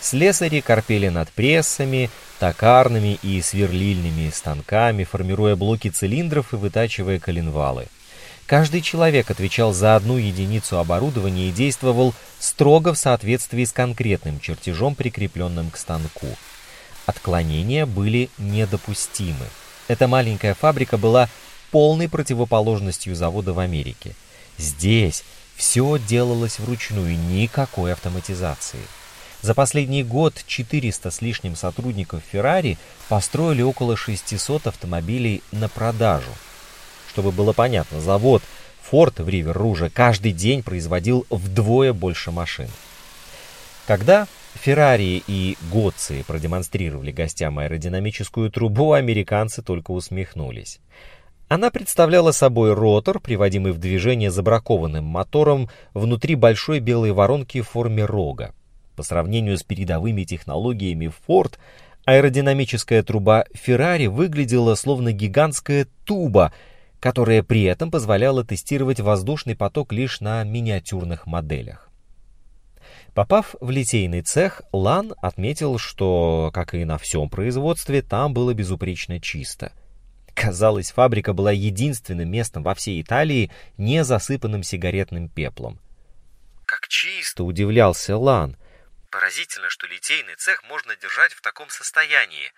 Слесари 0.00 0.60
корпели 0.60 1.08
над 1.08 1.30
прессами, 1.30 2.10
токарными 2.40 3.18
и 3.22 3.40
сверлильными 3.40 4.30
станками, 4.30 5.04
формируя 5.04 5.54
блоки 5.54 5.88
цилиндров 5.88 6.52
и 6.52 6.56
вытачивая 6.56 7.20
коленвалы. 7.20 7.86
Каждый 8.46 8.82
человек 8.82 9.30
отвечал 9.30 9.72
за 9.72 9.96
одну 9.96 10.18
единицу 10.18 10.78
оборудования 10.78 11.48
и 11.48 11.52
действовал 11.52 12.14
строго 12.38 12.92
в 12.92 12.98
соответствии 12.98 13.64
с 13.64 13.72
конкретным 13.72 14.38
чертежом, 14.38 14.94
прикрепленным 14.94 15.70
к 15.70 15.78
станку. 15.78 16.28
Отклонения 17.06 17.86
были 17.86 18.28
недопустимы. 18.36 19.46
Эта 19.88 20.08
маленькая 20.08 20.54
фабрика 20.54 20.98
была 20.98 21.30
полной 21.70 22.08
противоположностью 22.08 23.16
завода 23.16 23.54
в 23.54 23.58
Америке. 23.58 24.14
Здесь 24.58 25.24
все 25.56 25.98
делалось 25.98 26.58
вручную, 26.58 27.18
никакой 27.18 27.92
автоматизации. 27.92 28.80
За 29.40 29.54
последний 29.54 30.02
год 30.02 30.42
400 30.46 31.10
с 31.10 31.20
лишним 31.22 31.56
сотрудников 31.56 32.22
Ferrari 32.32 32.76
построили 33.08 33.62
около 33.62 33.96
600 33.96 34.66
автомобилей 34.66 35.42
на 35.52 35.68
продажу. 35.68 36.30
Чтобы 37.14 37.30
было 37.30 37.52
понятно, 37.52 38.00
завод 38.00 38.42
Ford 38.90 39.22
в 39.22 39.28
Ривер-Руже 39.28 39.88
каждый 39.88 40.32
день 40.32 40.64
производил 40.64 41.26
вдвое 41.30 41.92
больше 41.92 42.32
машин. 42.32 42.66
Когда 43.86 44.26
Феррари 44.54 45.22
и 45.24 45.56
Гоцци 45.72 46.24
продемонстрировали 46.26 47.12
гостям 47.12 47.60
аэродинамическую 47.60 48.50
трубу, 48.50 48.94
американцы 48.94 49.62
только 49.62 49.92
усмехнулись. 49.92 50.80
Она 51.46 51.70
представляла 51.70 52.32
собой 52.32 52.74
ротор, 52.74 53.20
приводимый 53.20 53.70
в 53.70 53.78
движение 53.78 54.32
забракованным 54.32 55.04
мотором 55.04 55.70
внутри 55.92 56.34
большой 56.34 56.80
белой 56.80 57.12
воронки 57.12 57.60
в 57.60 57.68
форме 57.68 58.04
рога. 58.04 58.52
По 58.96 59.04
сравнению 59.04 59.56
с 59.56 59.62
передовыми 59.62 60.24
технологиями 60.24 61.12
Ford, 61.28 61.52
аэродинамическая 62.06 63.04
труба 63.04 63.44
Ferrari 63.54 64.08
выглядела 64.08 64.74
словно 64.74 65.12
гигантская 65.12 65.86
туба, 66.04 66.52
которая 67.04 67.42
при 67.42 67.64
этом 67.64 67.90
позволяла 67.90 68.44
тестировать 68.44 68.98
воздушный 68.98 69.54
поток 69.54 69.92
лишь 69.92 70.22
на 70.22 70.42
миниатюрных 70.42 71.26
моделях. 71.26 71.90
Попав 73.12 73.54
в 73.60 73.68
литейный 73.68 74.22
цех, 74.22 74.62
Лан 74.72 75.12
отметил, 75.20 75.76
что, 75.76 76.50
как 76.54 76.72
и 76.72 76.82
на 76.86 76.96
всем 76.96 77.28
производстве, 77.28 78.00
там 78.00 78.32
было 78.32 78.54
безупречно 78.54 79.20
чисто. 79.20 79.74
Казалось, 80.32 80.92
фабрика 80.92 81.34
была 81.34 81.52
единственным 81.52 82.30
местом 82.30 82.62
во 82.62 82.74
всей 82.74 83.02
Италии, 83.02 83.50
не 83.76 84.02
засыпанным 84.02 84.62
сигаретным 84.62 85.28
пеплом. 85.28 85.78
«Как 86.64 86.88
чисто!»— 86.88 87.44
удивлялся 87.44 88.16
Лан. 88.16 88.56
Поразительно, 89.10 89.68
что 89.68 89.86
литейный 89.88 90.36
цех 90.38 90.64
можно 90.70 90.96
держать 90.96 91.34
в 91.34 91.42
таком 91.42 91.68
состоянии. 91.68 92.50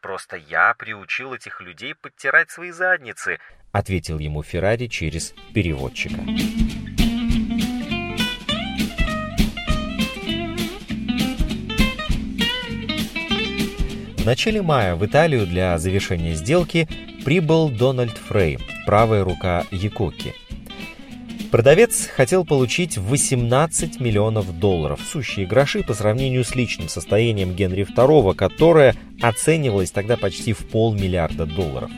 Просто 0.00 0.36
я 0.36 0.74
приучил 0.78 1.34
этих 1.34 1.60
людей 1.60 1.94
подтирать 1.94 2.50
свои 2.50 2.70
задницы, 2.70 3.38
ответил 3.70 4.18
ему 4.18 4.42
Феррари 4.42 4.86
через 4.86 5.34
переводчика. 5.52 6.22
В 14.16 14.26
начале 14.26 14.62
мая 14.62 14.96
в 14.96 15.04
Италию 15.04 15.46
для 15.46 15.78
завершения 15.78 16.34
сделки 16.34 16.88
прибыл 17.24 17.68
Дональд 17.68 18.16
Фрей, 18.16 18.58
правая 18.86 19.24
рука 19.24 19.64
Якоки. 19.70 20.34
Продавец 21.50 22.06
хотел 22.06 22.44
получить 22.44 22.96
18 22.96 23.98
миллионов 23.98 24.56
долларов, 24.56 25.00
сущие 25.04 25.46
гроши 25.46 25.82
по 25.82 25.94
сравнению 25.94 26.44
с 26.44 26.54
личным 26.54 26.88
состоянием 26.88 27.54
Генри 27.54 27.84
II, 27.84 28.36
которое 28.36 28.94
оценивалось 29.20 29.90
тогда 29.90 30.16
почти 30.16 30.52
в 30.52 30.66
полмиллиарда 30.68 31.46
долларов. 31.46 31.90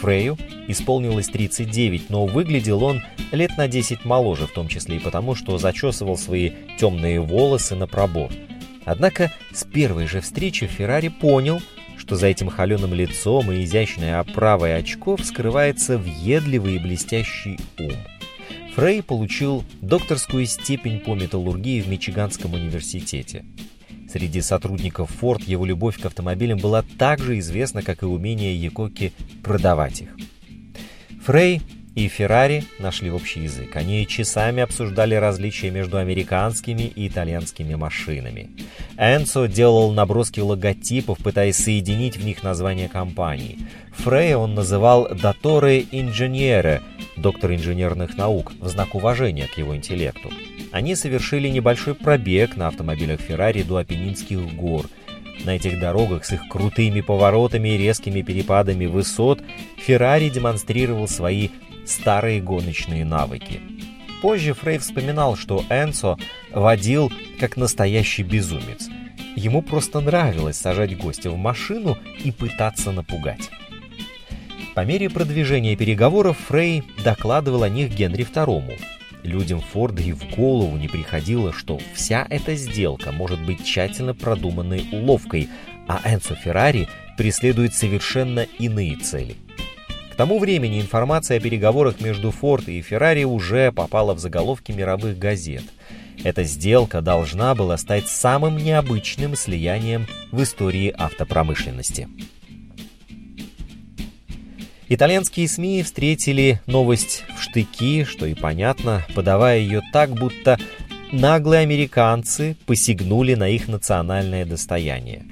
Фрею 0.00 0.38
исполнилось 0.66 1.28
39, 1.28 2.10
но 2.10 2.26
выглядел 2.26 2.82
он 2.82 3.02
лет 3.32 3.56
на 3.58 3.68
10 3.68 4.04
моложе, 4.04 4.46
в 4.46 4.52
том 4.52 4.68
числе 4.68 4.96
и 4.96 5.00
потому, 5.00 5.34
что 5.34 5.58
зачесывал 5.58 6.16
свои 6.16 6.52
темные 6.78 7.20
волосы 7.20 7.74
на 7.74 7.86
пробор. 7.86 8.30
Однако 8.84 9.30
с 9.52 9.64
первой 9.64 10.06
же 10.06 10.20
встречи 10.20 10.66
Феррари 10.66 11.08
понял, 11.08 11.60
что 11.98 12.16
за 12.16 12.28
этим 12.28 12.48
холеным 12.48 12.94
лицом 12.94 13.52
и 13.52 13.62
изящной 13.62 14.18
оправой 14.18 14.74
очков 14.76 15.24
скрывается 15.24 15.98
въедливый 15.98 16.76
и 16.76 16.78
блестящий 16.78 17.58
ум. 17.78 17.92
Фрей 18.74 19.02
получил 19.02 19.64
докторскую 19.82 20.46
степень 20.46 21.00
по 21.00 21.14
металлургии 21.14 21.82
в 21.82 21.88
Мичиганском 21.88 22.54
университете. 22.54 23.44
Среди 24.10 24.40
сотрудников 24.40 25.10
Ford 25.20 25.42
его 25.46 25.64
любовь 25.64 26.00
к 26.00 26.04
автомобилям 26.04 26.58
была 26.58 26.82
так 26.98 27.20
же 27.20 27.38
известна, 27.38 27.82
как 27.82 28.02
и 28.02 28.06
умение 28.06 28.60
Якоки 28.60 29.12
продавать 29.44 30.00
их. 30.00 30.08
Фрей 31.24 31.62
и 31.94 32.08
Феррари 32.08 32.64
нашли 32.78 33.10
общий 33.10 33.40
язык. 33.40 33.74
Они 33.76 34.06
часами 34.06 34.62
обсуждали 34.62 35.14
различия 35.14 35.70
между 35.70 35.98
американскими 35.98 36.82
и 36.82 37.08
итальянскими 37.08 37.74
машинами. 37.74 38.50
Энцо 38.96 39.46
делал 39.46 39.92
наброски 39.92 40.40
логотипов, 40.40 41.18
пытаясь 41.18 41.56
соединить 41.56 42.16
в 42.16 42.24
них 42.24 42.42
названия 42.42 42.88
компаний. 42.88 43.58
Фрея 43.92 44.36
он 44.36 44.54
называл 44.54 45.08
«Доторе 45.14 45.86
Инженере», 45.90 46.82
доктор 47.16 47.52
инженерных 47.52 48.16
наук, 48.16 48.52
в 48.60 48.68
знак 48.68 48.94
уважения 48.94 49.46
к 49.46 49.58
его 49.58 49.74
интеллекту. 49.74 50.30
Они 50.72 50.94
совершили 50.94 51.48
небольшой 51.48 51.94
пробег 51.94 52.56
на 52.56 52.68
автомобилях 52.68 53.20
Феррари 53.20 53.62
до 53.62 53.78
Апеннинских 53.78 54.54
гор. 54.54 54.86
На 55.44 55.56
этих 55.56 55.80
дорогах 55.80 56.24
с 56.24 56.32
их 56.32 56.48
крутыми 56.48 57.00
поворотами 57.00 57.70
и 57.70 57.78
резкими 57.78 58.22
перепадами 58.22 58.86
высот 58.86 59.40
Феррари 59.78 60.28
демонстрировал 60.28 61.08
свои 61.08 61.48
старые 61.90 62.40
гоночные 62.40 63.04
навыки. 63.04 63.60
Позже 64.22 64.54
Фрей 64.54 64.78
вспоминал, 64.78 65.36
что 65.36 65.64
Энсо 65.70 66.16
водил 66.50 67.12
как 67.38 67.56
настоящий 67.56 68.22
безумец. 68.22 68.88
Ему 69.36 69.62
просто 69.62 70.00
нравилось 70.00 70.56
сажать 70.56 70.96
гостя 70.98 71.30
в 71.30 71.36
машину 71.36 71.96
и 72.22 72.30
пытаться 72.30 72.92
напугать. 72.92 73.50
По 74.74 74.84
мере 74.84 75.10
продвижения 75.10 75.76
переговоров 75.76 76.36
Фрей 76.48 76.84
докладывал 77.02 77.62
о 77.62 77.68
них 77.68 77.92
Генри 77.94 78.24
II. 78.24 78.78
Людям 79.22 79.60
Форда 79.60 80.02
и 80.02 80.12
в 80.12 80.34
голову 80.34 80.76
не 80.76 80.88
приходило, 80.88 81.52
что 81.52 81.78
вся 81.94 82.26
эта 82.30 82.54
сделка 82.54 83.12
может 83.12 83.44
быть 83.44 83.64
тщательно 83.64 84.14
продуманной 84.14 84.86
уловкой, 84.92 85.48
а 85.88 86.00
Энцо 86.04 86.34
Феррари 86.34 86.88
преследует 87.16 87.74
совершенно 87.74 88.46
иные 88.58 88.96
цели. 88.96 89.36
Тому 90.20 90.38
времени 90.38 90.82
информация 90.82 91.38
о 91.38 91.40
переговорах 91.40 91.98
между 92.02 92.30
Форд 92.30 92.68
и 92.68 92.82
Феррари 92.82 93.24
уже 93.24 93.72
попала 93.72 94.12
в 94.12 94.18
заголовки 94.18 94.70
мировых 94.70 95.18
газет. 95.18 95.62
Эта 96.22 96.44
сделка 96.44 97.00
должна 97.00 97.54
была 97.54 97.78
стать 97.78 98.06
самым 98.06 98.58
необычным 98.58 99.34
слиянием 99.34 100.06
в 100.30 100.42
истории 100.42 100.94
автопромышленности. 100.94 102.06
Итальянские 104.90 105.48
СМИ 105.48 105.82
встретили 105.84 106.60
новость 106.66 107.24
в 107.38 107.42
штыки, 107.42 108.04
что 108.04 108.26
и 108.26 108.34
понятно, 108.34 109.06
подавая 109.14 109.58
ее 109.58 109.80
так, 109.90 110.10
будто 110.10 110.58
наглые 111.12 111.62
американцы 111.62 112.58
посягнули 112.66 113.36
на 113.36 113.48
их 113.48 113.68
национальное 113.68 114.44
достояние. 114.44 115.24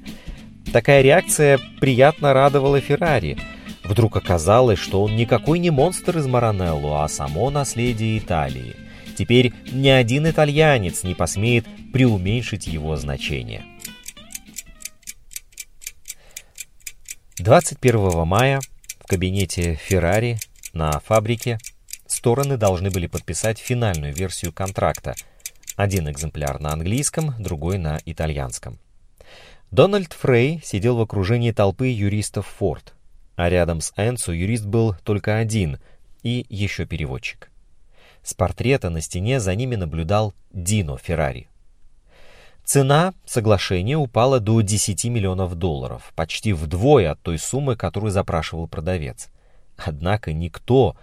Такая 0.72 1.02
реакция 1.02 1.58
приятно 1.78 2.32
радовала 2.32 2.80
Феррари. 2.80 3.36
Вдруг 3.88 4.18
оказалось, 4.18 4.78
что 4.78 5.02
он 5.02 5.16
никакой 5.16 5.58
не 5.58 5.70
монстр 5.70 6.18
из 6.18 6.26
Маранелло, 6.26 7.04
а 7.04 7.08
само 7.08 7.48
наследие 7.48 8.18
Италии. 8.18 8.76
Теперь 9.16 9.54
ни 9.72 9.88
один 9.88 10.28
итальянец 10.28 11.04
не 11.04 11.14
посмеет 11.14 11.64
преуменьшить 11.90 12.66
его 12.66 12.96
значение. 12.96 13.64
21 17.38 18.26
мая 18.26 18.60
кабинете 19.06 19.76
Феррари 19.76 20.38
на 20.74 21.00
фабрике 21.00 21.56
стороны 22.06 22.58
должны 22.58 22.90
были 22.90 23.06
подписать 23.06 23.58
финальную 23.58 24.14
версию 24.14 24.52
контракта. 24.52 25.14
Один 25.76 26.10
экземпляр 26.10 26.60
на 26.60 26.74
английском, 26.74 27.34
другой 27.38 27.78
на 27.78 27.98
итальянском. 28.04 28.78
Дональд 29.70 30.12
Фрей 30.12 30.60
сидел 30.62 30.96
в 30.96 31.00
окружении 31.00 31.52
толпы 31.52 31.88
юристов 31.88 32.46
Форд, 32.58 32.94
а 33.38 33.48
рядом 33.48 33.80
с 33.80 33.92
Энсу 33.96 34.32
юрист 34.32 34.66
был 34.66 34.96
только 35.04 35.38
один 35.38 35.78
и 36.24 36.44
еще 36.48 36.86
переводчик. 36.86 37.52
С 38.24 38.34
портрета 38.34 38.90
на 38.90 39.00
стене 39.00 39.38
за 39.38 39.54
ними 39.54 39.76
наблюдал 39.76 40.34
Дино 40.52 40.98
Феррари. 40.98 41.48
Цена 42.64 43.14
соглашения 43.24 43.96
упала 43.96 44.40
до 44.40 44.60
10 44.60 45.04
миллионов 45.04 45.54
долларов, 45.54 46.12
почти 46.16 46.52
вдвое 46.52 47.12
от 47.12 47.20
той 47.22 47.38
суммы, 47.38 47.76
которую 47.76 48.10
запрашивал 48.10 48.66
продавец. 48.66 49.28
Однако 49.76 50.32
никто 50.32 50.96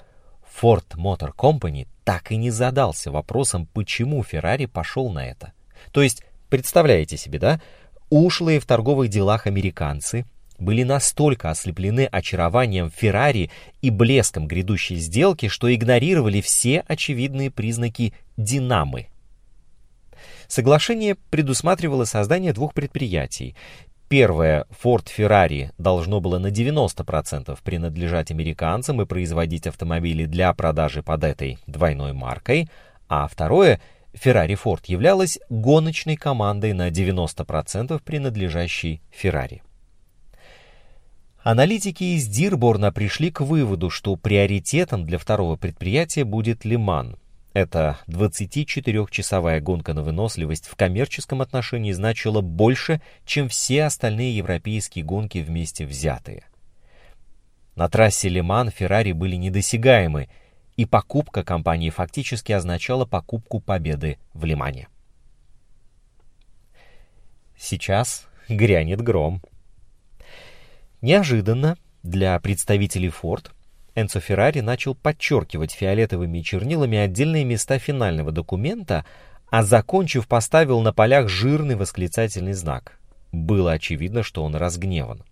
Ford 0.62 0.88
Motor 0.96 1.34
Company 1.34 1.88
так 2.04 2.34
и 2.34 2.36
не 2.36 2.52
задался 2.52 3.12
вопросом, 3.12 3.66
почему 3.66 4.22
Ferrari 4.24 4.68
пошел 4.68 5.10
на 5.10 5.26
это. 5.26 5.54
То 5.94 6.02
есть, 6.02 6.22
представляете 6.50 7.16
себе, 7.16 7.40
да, 7.40 7.62
ушлые 8.10 8.60
в 8.60 8.66
торговых 8.66 9.08
делах 9.08 9.48
американцы 9.48 10.26
были 10.58 10.84
настолько 10.84 11.50
ослеплены 11.50 12.06
очарованием 12.06 12.90
Феррари 12.90 13.52
и 13.82 13.90
блеском 13.90 14.48
грядущей 14.48 14.98
сделки, 14.98 15.48
что 15.48 15.74
игнорировали 15.74 16.42
все 16.42 16.84
очевидные 16.88 17.52
признаки 17.52 18.14
динамы 18.38 19.08
Соглашение 20.48 21.16
предусматривало 21.16 22.06
создание 22.06 22.54
двух 22.54 22.74
предприятий. 22.74 23.56
Первое, 24.08 24.66
Ford 24.84 25.06
Ferrari, 25.06 25.72
должно 25.78 26.22
было 26.22 26.38
на 26.38 26.48
90% 26.48 27.58
принадлежать 27.64 28.32
американцам 28.32 29.02
и 29.02 29.06
производить 29.06 29.66
автомобили 29.66 30.26
для 30.26 30.54
продажи 30.54 31.02
под 31.02 31.24
этой 31.24 31.58
двойной 31.66 32.14
маркой, 32.14 32.70
а 33.10 33.28
второе, 33.28 33.82
Ferrari 34.14 34.58
Ford, 34.62 34.82
являлась 34.86 35.40
гоночной 35.50 36.16
командой 36.16 36.74
на 36.74 36.90
90% 36.90 38.00
принадлежащей 38.04 39.02
Ferrari. 39.12 39.62
Аналитики 41.46 42.16
из 42.16 42.28
Дирборна 42.28 42.92
пришли 42.92 43.30
к 43.30 43.42
выводу, 43.42 43.92
что 43.92 44.16
приоритетом 44.16 45.06
для 45.06 45.20
второго 45.20 45.56
предприятия 45.58 46.24
будет 46.24 46.66
Лиман– 46.66 47.18
эта 47.54 48.00
24-часовая 48.08 49.62
гонка 49.62 49.94
на 49.94 50.02
выносливость 50.02 50.68
в 50.68 50.76
коммерческом 50.76 51.42
отношении 51.42 51.92
значила 51.92 52.42
больше, 52.42 53.00
чем 53.26 53.48
все 53.48 53.84
остальные 53.84 54.36
европейские 54.36 55.06
гонки 55.06 55.38
вместе 55.38 55.86
взятые. 55.86 56.46
На 57.76 57.90
трассе 57.90 58.28
Лиман 58.28 58.72
Феррари 58.72 59.12
были 59.12 59.36
недосягаемы, 59.36 60.28
и 60.76 60.86
покупка 60.86 61.44
компании 61.44 61.92
фактически 61.92 62.54
означала 62.54 63.06
покупку 63.06 63.60
победы 63.62 64.18
в 64.34 64.44
Лимане. 64.46 64.90
Сейчас 67.56 68.28
грянет 68.50 69.00
гром. 69.02 69.44
Неожиданно 71.02 71.78
для 72.04 72.40
представителей 72.40 73.10
Ford 73.10 73.52
Энцо 73.96 74.20
Феррари 74.20 74.60
начал 74.60 74.94
подчеркивать 74.96 75.74
фиолетовыми 75.74 76.42
чернилами 76.42 76.98
отдельные 76.98 77.46
места 77.46 77.80
финального 77.80 78.32
документа, 78.32 79.06
а 79.50 79.64
закончив, 79.64 80.28
поставил 80.28 80.82
на 80.82 80.94
полях 80.94 81.30
жирный 81.30 81.76
восклицательный 81.76 82.54
знак. 82.54 82.98
Было 83.32 83.74
очевидно, 83.74 84.24
что 84.24 84.44
он 84.44 84.56
разгневан. 84.56 85.24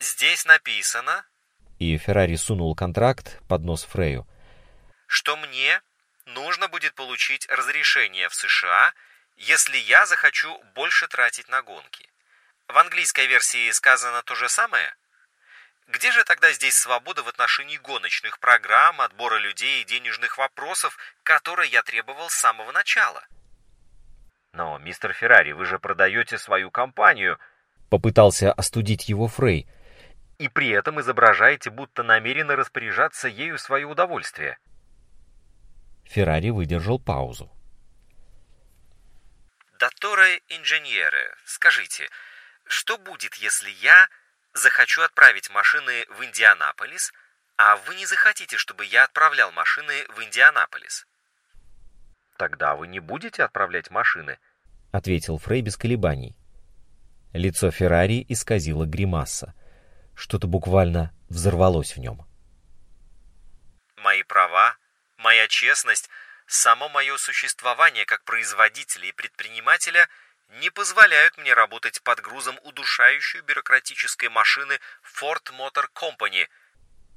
«Здесь 0.00 0.44
написано...» 0.46 1.24
И 1.78 1.96
Феррари 1.98 2.36
сунул 2.36 2.74
контракт 2.74 3.40
под 3.48 3.62
нос 3.62 3.84
Фрею. 3.84 4.26
«Что 5.06 5.36
мне 5.36 5.80
нужно 6.26 6.68
будет 6.68 6.94
получить 6.94 7.46
разрешение 7.48 8.28
в 8.28 8.34
США, 8.34 8.92
если 9.36 9.76
я 9.76 10.06
захочу 10.06 10.58
больше 10.74 11.06
тратить 11.08 11.48
на 11.48 11.62
гонки. 11.62 12.08
В 12.68 12.76
английской 12.78 13.26
версии 13.26 13.70
сказано 13.72 14.22
то 14.22 14.34
же 14.34 14.48
самое?» 14.48 14.94
Где 15.88 16.10
же 16.10 16.24
тогда 16.24 16.52
здесь 16.52 16.74
свобода 16.74 17.22
в 17.22 17.28
отношении 17.28 17.76
гоночных 17.76 18.40
программ, 18.40 19.00
отбора 19.00 19.38
людей 19.38 19.82
и 19.82 19.84
денежных 19.84 20.36
вопросов, 20.36 20.98
которые 21.22 21.70
я 21.70 21.82
требовал 21.82 22.28
с 22.28 22.34
самого 22.34 22.72
начала? 22.72 23.24
Но, 24.52 24.78
мистер 24.78 25.12
Феррари, 25.12 25.52
вы 25.52 25.64
же 25.64 25.78
продаете 25.78 26.38
свою 26.38 26.70
компанию, 26.70 27.38
попытался 27.88 28.52
остудить 28.52 29.08
его 29.08 29.28
Фрей, 29.28 29.68
и 30.38 30.48
при 30.48 30.68
этом 30.70 31.00
изображаете, 31.00 31.70
будто 31.70 32.02
намерены 32.02 32.56
распоряжаться 32.56 33.28
ею 33.28 33.56
в 33.56 33.60
свое 33.60 33.86
удовольствие. 33.86 34.58
Феррари 36.04 36.50
выдержал 36.50 36.98
паузу. 36.98 37.50
Доторе 39.78 40.40
инженеры, 40.48 41.34
скажите, 41.44 42.08
что 42.64 42.98
будет, 42.98 43.34
если 43.36 43.70
я 43.82 44.08
захочу 44.56 45.02
отправить 45.02 45.50
машины 45.50 46.06
в 46.10 46.24
Индианаполис, 46.24 47.12
а 47.56 47.76
вы 47.76 47.94
не 47.94 48.06
захотите, 48.06 48.56
чтобы 48.56 48.84
я 48.84 49.04
отправлял 49.04 49.52
машины 49.52 50.06
в 50.14 50.22
Индианаполис. 50.22 51.06
Тогда 52.38 52.74
вы 52.74 52.86
не 52.86 53.00
будете 53.00 53.44
отправлять 53.44 53.90
машины, 53.90 54.38
ответил 54.92 55.38
Фрей 55.38 55.62
без 55.62 55.76
колебаний. 55.76 56.36
Лицо 57.32 57.70
Феррари 57.70 58.24
исказило 58.28 58.84
гримаса. 58.84 59.54
Что-то 60.14 60.46
буквально 60.46 61.14
взорвалось 61.28 61.96
в 61.96 62.00
нем. 62.00 62.26
Мои 63.96 64.22
права, 64.22 64.76
моя 65.18 65.46
честность, 65.48 66.08
само 66.46 66.88
мое 66.88 67.16
существование 67.18 68.06
как 68.06 68.24
производителя 68.24 69.08
и 69.08 69.12
предпринимателя– 69.12 70.08
не 70.60 70.70
позволяют 70.70 71.36
мне 71.38 71.52
работать 71.54 72.00
под 72.02 72.20
грузом 72.20 72.56
удушающей 72.64 73.40
бюрократической 73.40 74.28
машины 74.28 74.74
Ford 75.02 75.42
Motor 75.52 75.86
Company. 75.94 76.46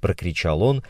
Прокричал 0.00 0.62
он 0.62 0.84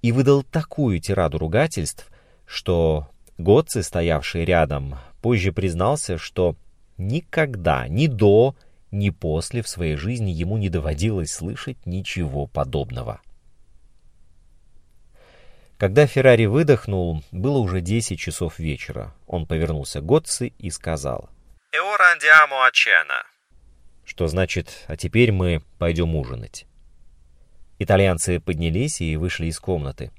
и 0.00 0.12
выдал 0.12 0.42
такую 0.42 1.00
тираду 1.00 1.38
ругательств, 1.38 2.08
что 2.46 3.08
Готце, 3.38 3.82
стоявший 3.82 4.44
рядом, 4.44 4.98
позже 5.20 5.52
признался, 5.52 6.18
что 6.18 6.56
никогда, 6.96 7.88
ни 7.88 8.06
до, 8.06 8.54
ни 8.90 9.10
после 9.10 9.62
в 9.62 9.68
своей 9.68 9.96
жизни 9.96 10.30
ему 10.30 10.58
не 10.58 10.68
доводилось 10.68 11.32
слышать 11.32 11.86
ничего 11.86 12.46
подобного. 12.46 13.20
Когда 15.78 16.06
Феррари 16.06 16.46
выдохнул, 16.46 17.24
было 17.32 17.58
уже 17.58 17.80
10 17.80 18.18
часов 18.18 18.58
вечера. 18.60 19.12
Он 19.26 19.46
повернулся 19.46 20.00
к 20.00 20.06
Готце 20.06 20.48
и 20.58 20.70
сказал— 20.70 21.28
«E 21.74 21.78
ora 21.78 22.12
andiamo 22.12 22.56
a 22.60 22.70
cena». 22.70 23.24
Что 24.04 24.28
значит 24.28 24.84
«а 24.88 24.96
теперь 24.98 25.32
мы 25.32 25.62
пойдем 25.78 26.14
ужинать». 26.14 26.66
Итальянцы 27.78 28.40
поднялись 28.40 29.00
и 29.00 29.16
вышли 29.16 29.46
из 29.46 29.58
комнаты. 29.58 30.10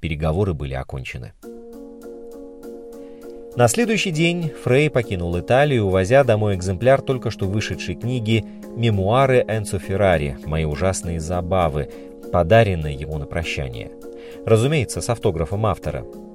Переговоры 0.00 0.54
были 0.54 0.72
окончены. 0.72 1.34
На 3.56 3.68
следующий 3.68 4.10
день 4.10 4.50
Фрей 4.64 4.88
покинул 4.88 5.38
Италию, 5.38 5.84
увозя 5.84 6.24
домой 6.24 6.54
экземпляр 6.54 7.02
только 7.02 7.30
что 7.30 7.46
вышедшей 7.46 7.94
книги 7.94 8.42
«Мемуары 8.74 9.44
Энцо 9.46 9.78
Феррари. 9.78 10.38
Мои 10.46 10.64
ужасные 10.64 11.20
забавы», 11.20 11.90
подаренной 12.32 12.94
ему 12.94 13.18
на 13.18 13.26
прощание. 13.26 13.90
Разумеется, 14.46 15.02
с 15.02 15.10
автографом 15.10 15.66
автора– 15.66 16.06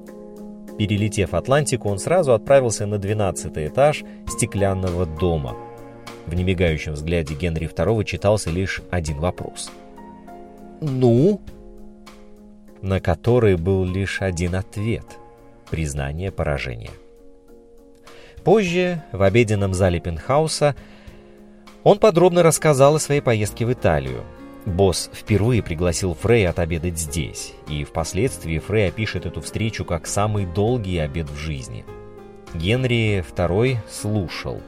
Перелетев 0.81 1.35
Атлантику, 1.35 1.89
он 1.89 1.99
сразу 1.99 2.33
отправился 2.33 2.87
на 2.87 2.97
12 2.97 3.55
этаж 3.55 4.03
стеклянного 4.27 5.05
дома. 5.05 5.55
В 6.25 6.33
немигающем 6.33 6.93
взгляде 6.93 7.35
Генри 7.35 7.67
II 7.67 8.03
читался 8.03 8.49
лишь 8.49 8.81
один 8.89 9.19
вопрос. 9.19 9.69
«Ну?» 10.81 11.39
На 12.81 12.99
который 12.99 13.57
был 13.57 13.85
лишь 13.85 14.23
один 14.23 14.55
ответ— 14.55 15.05
признание 15.69 16.31
поражения. 16.31 16.89
Позже, 18.43 19.03
в 19.11 19.21
обеденном 19.21 19.75
зале 19.75 19.99
пентхауса, 19.99 20.75
он 21.83 21.99
подробно 21.99 22.41
рассказал 22.41 22.95
о 22.95 22.99
своей 22.99 23.21
поездке 23.21 23.67
в 23.67 23.71
Италию. 23.71 24.23
Босс 24.65 25.09
впервые 25.13 25.63
пригласил 25.63 26.13
Фрей 26.13 26.47
отобедать 26.47 26.97
здесь, 26.97 27.53
и 27.67 27.83
впоследствии 27.83 28.59
Фрей 28.59 28.89
опишет 28.89 29.25
эту 29.25 29.41
встречу 29.41 29.85
как 29.85 30.05
самый 30.05 30.45
долгий 30.45 30.99
обед 30.99 31.29
в 31.29 31.35
жизни. 31.35 31.83
Генри 32.53 33.25
II 33.35 33.77
слушал, 33.89 34.61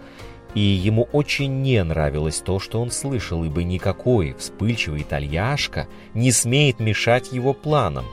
и 0.56 0.62
ему 0.62 1.08
очень 1.12 1.62
не 1.62 1.84
нравилось 1.84 2.40
то, 2.40 2.60
что 2.60 2.82
он 2.82 2.90
слышал, 2.90 3.44
ибо 3.44 3.64
никакой 3.64 4.34
вспыльчивый 4.34 5.04
итальяшка 5.04 5.88
не 6.16 6.32
смеет 6.32 6.80
мешать 6.80 7.32
его 7.32 7.54
планам. 7.54 8.06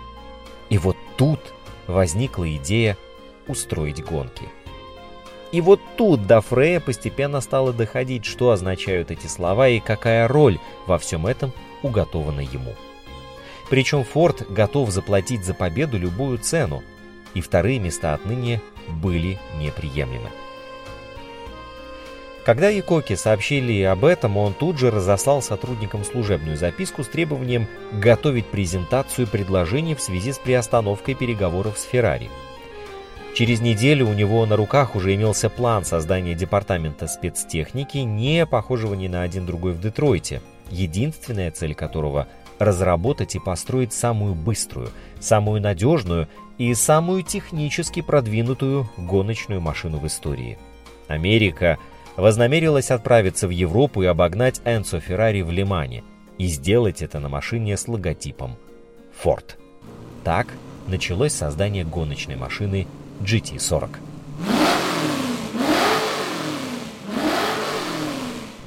И 0.68 0.76
вот 0.76 0.96
тут 1.16 1.40
возникла 1.86 2.54
идея 2.56 2.96
устроить 3.46 4.04
гонки. 4.04 4.48
И 5.50 5.60
вот 5.60 5.80
тут 5.96 6.26
до 6.26 6.40
Фрея 6.42 6.78
постепенно 6.78 7.40
стало 7.40 7.72
доходить, 7.72 8.24
что 8.24 8.50
означают 8.50 9.10
эти 9.10 9.26
слова 9.26 9.68
и 9.68 9.80
какая 9.80 10.28
роль 10.28 10.58
во 10.86 10.98
всем 10.98 11.26
этом 11.26 11.52
уготована 11.82 12.40
ему. 12.40 12.74
Причем 13.68 14.04
Форд 14.04 14.50
готов 14.50 14.90
заплатить 14.90 15.44
за 15.44 15.54
победу 15.54 15.98
любую 15.98 16.38
цену, 16.38 16.82
и 17.34 17.40
вторые 17.40 17.78
места 17.78 18.14
отныне 18.14 18.60
были 18.88 19.38
неприемлемы. 19.58 20.30
Когда 22.44 22.68
Якоки 22.68 23.14
сообщили 23.16 23.82
об 23.82 24.04
этом, 24.04 24.36
он 24.36 24.54
тут 24.54 24.78
же 24.78 24.90
разослал 24.90 25.42
сотрудникам 25.42 26.04
служебную 26.04 26.56
записку 26.56 27.04
с 27.04 27.06
требованием 27.06 27.68
готовить 27.92 28.46
презентацию 28.46 29.26
предложений 29.26 29.96
в 29.96 30.00
связи 30.00 30.32
с 30.32 30.38
приостановкой 30.38 31.14
переговоров 31.14 31.78
с 31.78 31.84
Феррари. 31.84 32.30
Через 33.34 33.60
неделю 33.60 34.08
у 34.08 34.14
него 34.14 34.44
на 34.46 34.56
руках 34.56 34.96
уже 34.96 35.14
имелся 35.14 35.48
план 35.48 35.84
создания 35.84 36.34
департамента 36.34 37.06
спецтехники, 37.06 37.98
не 37.98 38.44
похожего 38.46 38.94
ни 38.94 39.06
на 39.06 39.22
один 39.22 39.46
другой 39.46 39.72
в 39.72 39.80
Детройте, 39.80 40.42
единственная 40.70 41.50
цель 41.50 41.74
которого– 41.74 42.26
разработать 42.58 43.34
и 43.34 43.38
построить 43.38 43.92
самую 43.92 44.34
быструю, 44.34 44.90
самую 45.18 45.62
надежную 45.62 46.28
и 46.58 46.74
самую 46.74 47.22
технически 47.22 48.02
продвинутую 48.02 48.88
гоночную 48.98 49.62
машину 49.62 49.98
в 49.98 50.06
истории. 50.06 50.58
Америка 51.08 51.78
вознамерилась 52.16 52.90
отправиться 52.90 53.48
в 53.48 53.50
Европу 53.50 54.02
и 54.02 54.06
обогнать 54.06 54.60
Энцо 54.66 55.00
Феррари 55.00 55.40
в 55.40 55.50
Лимане, 55.50 56.04
и 56.36 56.46
сделать 56.46 57.02
это 57.02 57.18
на 57.18 57.28
машине 57.28 57.76
с 57.76 57.88
логотипом 57.88 58.56
Ford. 59.24 59.56
Так 60.22 60.48
началось 60.86 61.32
создание 61.32 61.84
гоночной 61.84 62.36
машины 62.36 62.86
GT40. 63.20 64.09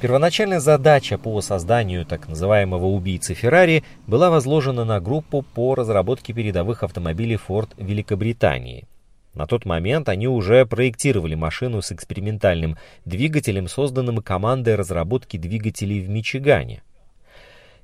Первоначальная 0.04 0.60
задача 0.60 1.16
по 1.16 1.40
созданию 1.40 2.04
так 2.04 2.28
называемого 2.28 2.88
убийцы 2.88 3.32
Феррари 3.32 3.84
была 4.06 4.28
возложена 4.28 4.84
на 4.84 5.00
группу 5.00 5.40
по 5.40 5.74
разработке 5.74 6.34
передовых 6.34 6.82
автомобилей 6.82 7.38
Ford 7.48 7.70
Великобритании. 7.78 8.86
На 9.32 9.46
тот 9.46 9.64
момент 9.64 10.10
они 10.10 10.28
уже 10.28 10.66
проектировали 10.66 11.34
машину 11.34 11.80
с 11.80 11.90
экспериментальным 11.90 12.76
двигателем, 13.06 13.66
созданным 13.66 14.18
командой 14.18 14.74
разработки 14.74 15.38
двигателей 15.38 16.00
в 16.02 16.10
Мичигане. 16.10 16.82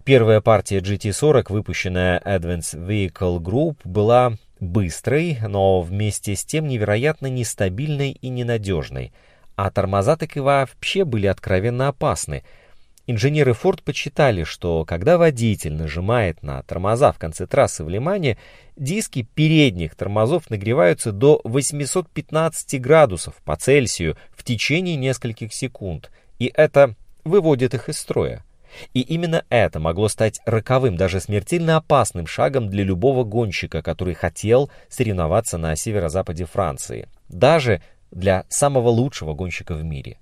Первая 0.04 0.42
партия 0.42 0.80
GT40, 0.80 1.46
выпущенная 1.48 2.20
Advanced 2.20 2.86
Vehicle 2.86 3.38
Group, 3.38 3.76
была 3.84 4.34
быстрой, 4.60 5.38
но 5.48 5.80
вместе 5.80 6.36
с 6.36 6.44
тем 6.44 6.68
невероятно 6.68 7.28
нестабильной 7.28 8.10
и 8.10 8.28
ненадежной– 8.28 9.14
а 9.62 9.70
тормоза 9.70 10.16
так 10.16 10.38
и 10.38 10.40
вообще 10.40 11.04
были 11.04 11.26
откровенно 11.26 11.88
опасны. 11.88 12.44
Инженеры 13.06 13.52
Ford 13.52 13.82
почитали, 13.84 14.42
что 14.44 14.86
когда 14.86 15.18
водитель 15.18 15.74
нажимает 15.74 16.42
на 16.42 16.62
тормоза 16.62 17.12
в 17.12 17.18
конце 17.18 17.46
трассы 17.46 17.84
в 17.84 17.88
Лимане, 17.90 18.38
диски 18.76 19.28
передних 19.34 19.96
тормозов 19.96 20.48
нагреваются 20.48 21.12
до 21.12 21.42
815 21.44 22.80
градусов 22.80 23.34
по 23.44 23.54
Цельсию 23.54 24.16
в 24.34 24.44
течение 24.44 24.96
нескольких 24.96 25.52
секунд, 25.52 26.10
и 26.38 26.50
это 26.54 26.94
выводит 27.24 27.74
их 27.74 27.90
из 27.90 27.98
строя. 27.98 28.42
И 28.94 29.02
именно 29.02 29.44
это 29.50 29.78
могло 29.78 30.08
стать 30.08 30.40
роковым, 30.46 30.96
даже 30.96 31.20
смертельно 31.20 31.76
опасным 31.76 32.26
шагом 32.26 32.70
для 32.70 32.84
любого 32.84 33.24
гонщика, 33.24 33.82
который 33.82 34.14
хотел 34.14 34.70
соревноваться 34.88 35.58
на 35.58 35.76
северо-западе 35.76 36.46
Франции. 36.46 37.08
Даже 37.28 37.82
для 38.10 38.44
самого 38.48 38.88
лучшего 38.88 39.34
гонщика 39.34 39.74
в 39.74 39.84
мире. 39.84 40.18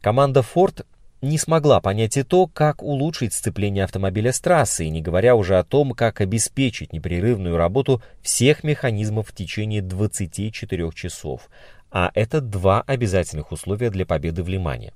Команда 0.00 0.40
Ford 0.40 0.84
не 1.24 1.38
смогла 1.38 1.80
понять 1.80 2.16
и 2.16 2.22
то, 2.22 2.46
как 2.46 2.82
улучшить 2.82 3.32
сцепление 3.32 3.84
автомобиля 3.84 4.32
с 4.32 4.40
трассой, 4.40 4.90
не 4.90 5.00
говоря 5.00 5.34
уже 5.34 5.58
о 5.58 5.64
том, 5.64 5.92
как 5.92 6.20
обеспечить 6.20 6.92
непрерывную 6.92 7.56
работу 7.56 8.02
всех 8.22 8.62
механизмов 8.62 9.28
в 9.28 9.34
течение 9.34 9.82
24 9.82 10.90
часов. 10.92 11.48
А 11.90 12.10
это 12.14 12.40
два 12.40 12.82
обязательных 12.82 13.52
условия 13.52 13.90
для 13.90 14.04
победы 14.04 14.42
в 14.42 14.48
Лимане. 14.48 14.92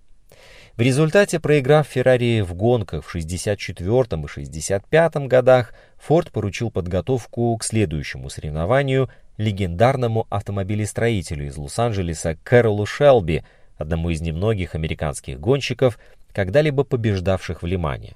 В 0.76 0.80
результате, 0.80 1.40
проиграв 1.40 1.88
Феррари 1.88 2.40
в 2.40 2.54
гонках 2.54 3.04
в 3.04 3.10
64 3.10 4.22
и 4.22 4.26
65 4.28 5.14
годах, 5.26 5.74
Форд 5.96 6.30
поручил 6.30 6.70
подготовку 6.70 7.56
к 7.56 7.64
следующему 7.64 8.30
соревнованию 8.30 9.10
легендарному 9.38 10.26
автомобилестроителю 10.28 11.46
из 11.46 11.56
Лос-Анджелеса 11.56 12.36
Кэролу 12.42 12.84
Шелби, 12.84 13.44
одному 13.76 14.10
из 14.10 14.20
немногих 14.20 14.74
американских 14.74 15.40
гонщиков, 15.40 15.98
когда-либо 16.32 16.84
побеждавших 16.84 17.62
в 17.62 17.66
Лимане. 17.66 18.14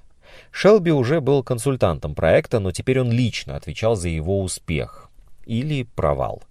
Шелби 0.51 0.91
уже 0.91 1.21
был 1.21 1.43
консультантом 1.43 2.15
проекта, 2.15 2.59
но 2.59 2.71
теперь 2.71 2.99
он 2.99 3.11
лично 3.11 3.55
отвечал 3.55 3.95
за 3.95 4.09
его 4.09 4.41
успех 4.41 5.09
или 5.45 5.83
провал. 5.83 6.43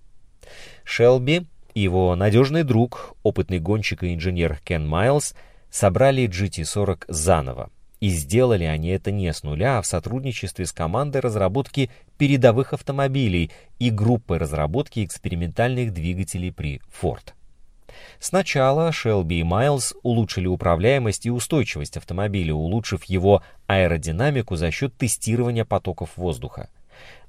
Шелби 0.85 1.46
и 1.74 1.80
его 1.80 2.14
надежный 2.16 2.64
друг, 2.64 3.14
опытный 3.22 3.58
гонщик 3.58 4.02
и 4.02 4.14
инженер 4.14 4.58
Кен 4.64 4.87
Майлз, 4.87 5.35
собрали 5.70 6.28
GT40 6.28 7.04
заново. 7.08 7.70
И 8.03 8.09
сделали 8.09 8.65
они 8.65 8.88
это 8.88 9.12
не 9.12 9.33
с 9.33 9.45
нуля, 9.45 9.79
а 9.79 9.83
в 9.83 9.87
сотрудничестве 9.87 10.67
с 10.67 10.73
командой 10.73 11.19
разработки 11.19 11.88
передовых 12.19 12.73
автомобилей 12.73 13.53
и 13.79 13.91
группой 13.91 14.38
разработки 14.38 15.05
экспериментальных 15.05 15.93
двигателей 15.93 16.51
при 16.51 16.81
Ford. 17.01 17.33
Сначала 18.19 18.91
Shelby 18.91 19.35
и 19.35 19.43
Miles 19.43 19.95
улучшили 20.03 20.49
управляемость 20.49 21.27
и 21.27 21.31
устойчивость 21.31 21.97
автомобиля, 21.97 22.55
улучшив 22.55 23.05
его 23.05 23.45
аэродинамику 23.69 24.57
за 24.57 24.73
счет 24.73 24.97
тестирования 24.97 25.65
потоков 25.65 26.17
воздуха. 26.17 26.71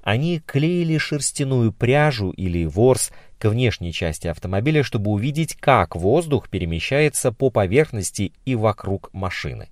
Они 0.02 0.40
клеили 0.40 0.98
шерстяную 0.98 1.70
пряжу 1.70 2.30
или 2.30 2.64
ворс 2.64 3.12
к 3.38 3.48
внешней 3.48 3.92
части 3.92 4.26
автомобиля, 4.26 4.82
чтобы 4.82 5.12
увидеть, 5.12 5.54
как 5.54 5.94
воздух 5.94 6.48
перемещается 6.48 7.30
по 7.30 7.50
поверхности 7.50 8.32
и 8.44 8.56
вокруг 8.56 9.10
машины. 9.12 9.68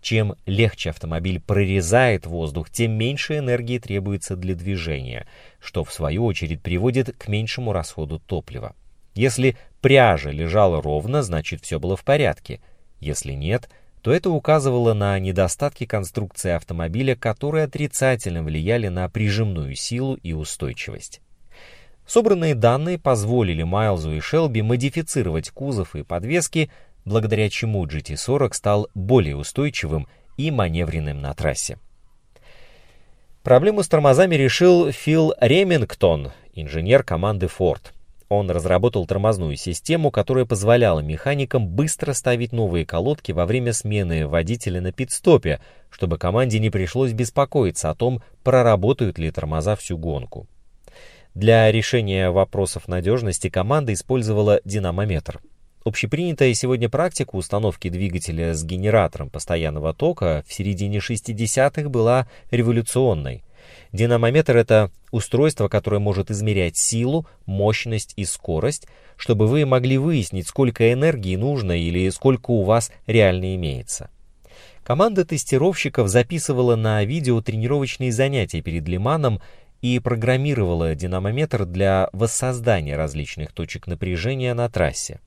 Чем 0.00 0.36
легче 0.46 0.90
автомобиль 0.90 1.40
прорезает 1.40 2.26
воздух, 2.26 2.70
тем 2.70 2.92
меньше 2.92 3.38
энергии 3.38 3.78
требуется 3.78 4.36
для 4.36 4.54
движения, 4.54 5.26
что 5.60 5.84
в 5.84 5.92
свою 5.92 6.24
очередь 6.24 6.62
приводит 6.62 7.16
к 7.16 7.28
меньшему 7.28 7.72
расходу 7.72 8.20
топлива. 8.20 8.74
Если 9.14 9.56
пряжа 9.80 10.30
лежала 10.30 10.80
ровно, 10.80 11.22
значит 11.22 11.62
все 11.62 11.80
было 11.80 11.96
в 11.96 12.04
порядке. 12.04 12.60
Если 13.00 13.32
нет, 13.32 13.68
то 14.02 14.12
это 14.12 14.30
указывало 14.30 14.94
на 14.94 15.18
недостатки 15.18 15.84
конструкции 15.84 16.52
автомобиля, 16.52 17.16
которые 17.16 17.64
отрицательно 17.64 18.44
влияли 18.44 18.88
на 18.88 19.08
прижимную 19.08 19.74
силу 19.74 20.14
и 20.14 20.32
устойчивость. 20.32 21.20
Собранные 22.06 22.54
данные 22.54 22.98
позволили 22.98 23.64
Майлзу 23.64 24.12
и 24.12 24.20
Шелби 24.20 24.62
модифицировать 24.62 25.50
кузов 25.50 25.94
и 25.94 26.04
подвески 26.04 26.70
благодаря 27.08 27.48
чему 27.50 27.84
GT40 27.86 28.52
стал 28.52 28.88
более 28.94 29.36
устойчивым 29.36 30.06
и 30.36 30.50
маневренным 30.50 31.20
на 31.20 31.34
трассе. 31.34 31.78
Проблему 33.42 33.82
с 33.82 33.88
тормозами 33.88 34.34
решил 34.34 34.92
Фил 34.92 35.34
Ремингтон, 35.40 36.32
инженер 36.52 37.02
команды 37.02 37.46
Ford. 37.46 37.80
Он 38.28 38.50
разработал 38.50 39.06
тормозную 39.06 39.56
систему, 39.56 40.10
которая 40.10 40.44
позволяла 40.44 41.00
механикам 41.00 41.66
быстро 41.66 42.12
ставить 42.12 42.52
новые 42.52 42.84
колодки 42.84 43.32
во 43.32 43.46
время 43.46 43.72
смены 43.72 44.26
водителя 44.26 44.82
на 44.82 44.92
пит-стопе, 44.92 45.60
чтобы 45.88 46.18
команде 46.18 46.58
не 46.58 46.68
пришлось 46.68 47.12
беспокоиться 47.12 47.88
о 47.88 47.94
том, 47.94 48.22
проработают 48.44 49.18
ли 49.18 49.30
тормоза 49.30 49.76
всю 49.76 49.96
гонку. 49.96 50.46
Для 51.34 51.72
решения 51.72 52.30
вопросов 52.30 52.86
надежности 52.86 53.48
команда 53.48 53.94
использовала 53.94 54.60
динамометр. 54.66 55.40
Общепринятая 55.84 56.52
сегодня 56.54 56.88
практика 56.88 57.36
установки 57.36 57.88
двигателя 57.88 58.52
с 58.52 58.64
генератором 58.64 59.30
постоянного 59.30 59.94
тока 59.94 60.44
в 60.46 60.52
середине 60.52 60.98
60-х 60.98 61.88
была 61.88 62.28
революционной. 62.50 63.44
Динамометр— 63.92 64.56
это 64.58 64.90
устройство, 65.12 65.68
которое 65.68 65.98
может 65.98 66.30
измерять 66.30 66.76
силу, 66.76 67.26
мощность 67.46 68.12
и 68.16 68.24
скорость, 68.24 68.86
чтобы 69.16 69.46
вы 69.46 69.66
могли 69.66 69.98
выяснить, 69.98 70.48
сколько 70.48 70.92
энергии 70.92 71.36
нужно 71.36 71.72
или 71.72 72.08
сколько 72.10 72.50
у 72.50 72.62
вас 72.62 72.90
реально 73.06 73.54
имеется. 73.54 74.10
Команда 74.82 75.24
тестировщиков 75.24 76.08
записывала 76.08 76.74
на 76.74 77.04
видео 77.04 77.40
тренировочные 77.40 78.10
занятия 78.10 78.62
перед 78.62 78.88
Лиманом 78.88 79.40
и 79.80 79.98
программировала 79.98 80.94
динамометр 80.94 81.66
для 81.66 82.08
воссоздания 82.12 82.96
различных 82.96 83.52
точек 83.52 83.86
напряжения 83.86 84.54
на 84.54 84.68
трассе. 84.68 85.20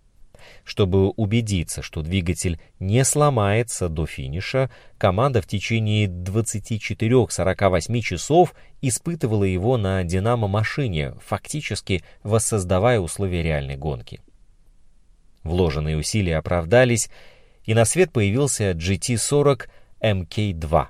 Чтобы 0.71 1.09
убедиться, 1.09 1.81
что 1.81 2.01
двигатель 2.01 2.57
не 2.79 3.03
сломается 3.03 3.89
до 3.89 4.05
финиша, 4.05 4.71
команда 4.97 5.41
в 5.41 5.45
течение 5.45 6.07
24-48 6.07 7.99
часов 7.99 8.55
испытывала 8.81 9.43
его 9.43 9.75
на 9.75 10.01
динамо-машине, 10.05 11.15
фактически 11.25 12.05
воссоздавая 12.23 13.01
условия 13.01 13.43
реальной 13.43 13.75
гонки. 13.75 14.21
Вложенные 15.43 15.97
усилия 15.97 16.37
оправдались, 16.37 17.09
и 17.65 17.73
на 17.73 17.83
свет 17.83 18.13
появился 18.13 18.71
GT40 18.71 19.67
MK2. 20.01 20.87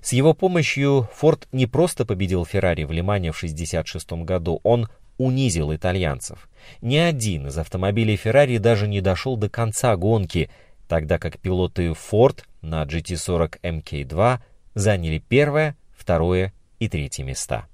С 0.00 0.12
его 0.12 0.34
помощью 0.34 1.08
Форд 1.14 1.46
не 1.52 1.66
просто 1.66 2.04
победил 2.04 2.44
Феррари 2.44 2.82
в 2.82 2.90
Лимане 2.90 3.30
в 3.30 3.36
1966 3.36 4.24
году, 4.24 4.58
он 4.64 4.88
унизил 5.18 5.72
итальянцев. 5.72 6.48
Ни 6.80 6.96
один 6.96 7.48
из 7.48 7.58
автомобилей 7.58 8.16
Ferrari 8.22 8.58
даже 8.58 8.88
не 8.88 9.00
дошел 9.00 9.36
до 9.36 9.48
конца 9.48 9.96
гонки, 9.96 10.50
тогда 10.88 11.18
как 11.18 11.38
пилоты 11.38 11.88
Ford 11.88 12.42
на 12.62 12.84
GT40 12.84 13.60
MK2 13.62 14.38
заняли 14.74 15.18
первое, 15.18 15.76
второе 15.96 16.52
и 16.78 16.88
третье 16.88 17.24
места. 17.24 17.66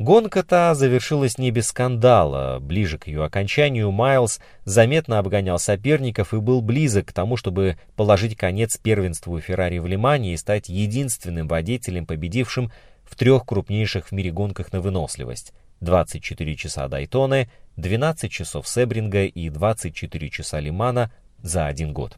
Гонка-то 0.00 0.72
завершилась 0.74 1.36
не 1.36 1.50
без 1.50 1.66
скандала. 1.66 2.58
Ближе 2.58 2.96
к 2.96 3.06
ее 3.06 3.22
окончанию 3.22 3.90
Майлз 3.90 4.40
заметно 4.64 5.18
обгонял 5.18 5.58
соперников 5.58 6.32
и 6.32 6.38
был 6.38 6.62
близок 6.62 7.08
к 7.08 7.12
тому, 7.12 7.36
чтобы 7.36 7.76
положить 7.96 8.34
конец 8.34 8.78
первенству 8.78 9.38
Феррари 9.40 9.76
в 9.76 9.86
Лимане 9.86 10.32
и 10.32 10.38
стать 10.38 10.70
единственным 10.70 11.48
водителем, 11.48 12.06
победившим 12.06 12.72
в 13.04 13.14
трех 13.14 13.44
крупнейших 13.44 14.06
в 14.06 14.12
мире 14.12 14.30
гонках 14.30 14.72
на 14.72 14.80
выносливость 14.80 15.52
24 15.80 16.56
часа 16.56 16.88
Дайтоны, 16.88 17.48
12 17.76 18.30
часов 18.30 18.68
Себринга 18.68 19.24
и 19.24 19.48
24 19.48 20.30
часа 20.30 20.60
Лимана 20.60 21.12
за 21.42 21.66
один 21.66 21.92
год. 21.92 22.16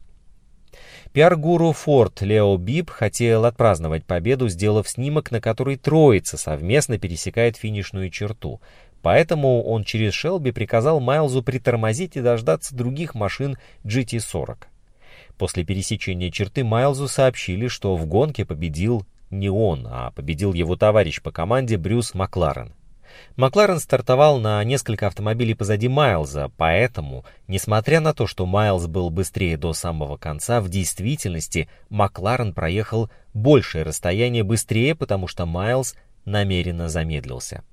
Пиар-гуру 1.11 1.71
Форд 1.71 2.21
Лео 2.21 2.57
Бип 2.57 2.89
хотел 2.89 3.45
отпраздновать 3.45 4.05
победу, 4.05 4.49
сделав 4.49 4.89
снимок, 4.89 5.31
на 5.31 5.39
который 5.39 5.77
троица 5.77 6.37
совместно 6.37 6.97
пересекает 6.97 7.55
финишную 7.57 8.09
черту. 8.09 8.61
Поэтому 9.01 9.63
он 9.63 9.83
через 9.83 10.13
Шелби 10.13 10.51
приказал 10.51 10.99
Майлзу 10.99 11.43
притормозить 11.43 12.15
и 12.15 12.21
дождаться 12.21 12.75
других 12.75 13.15
машин 13.15 13.57
GT40. 13.83 14.57
После 15.37 15.63
пересечения 15.63 16.31
черты 16.31 16.63
Майлзу 16.63 17.07
сообщили, 17.07 17.67
что 17.67 17.95
в 17.95 18.05
гонке 18.05 18.45
победил 18.45 19.05
не 19.29 19.49
он, 19.49 19.87
а 19.89 20.11
победил 20.11 20.53
его 20.53 20.75
товарищ 20.75 21.21
по 21.21 21.31
команде 21.31 21.77
Брюс 21.77 22.13
Макларен. 22.13 22.73
Макларен 23.35 23.79
стартовал 23.79 24.39
на 24.39 24.63
несколько 24.63 25.07
автомобилей 25.07 25.53
позади 25.53 25.87
Майлза, 25.87 26.51
поэтому, 26.57 27.25
несмотря 27.47 27.99
на 27.99 28.13
то, 28.13 28.27
что 28.27 28.45
Майлз 28.45 28.87
был 28.87 29.09
быстрее 29.09 29.57
до 29.57 29.73
самого 29.73 30.17
конца, 30.17 30.61
в 30.61 30.69
действительности 30.69 31.69
Макларен 31.89 32.53
проехал 32.53 33.09
большее 33.33 33.83
расстояние 33.83 34.43
быстрее, 34.43 34.95
потому 34.95 35.27
что 35.27 35.45
Майлз 35.45 35.95
намеренно 36.25 36.89
замедлился. 36.89 37.63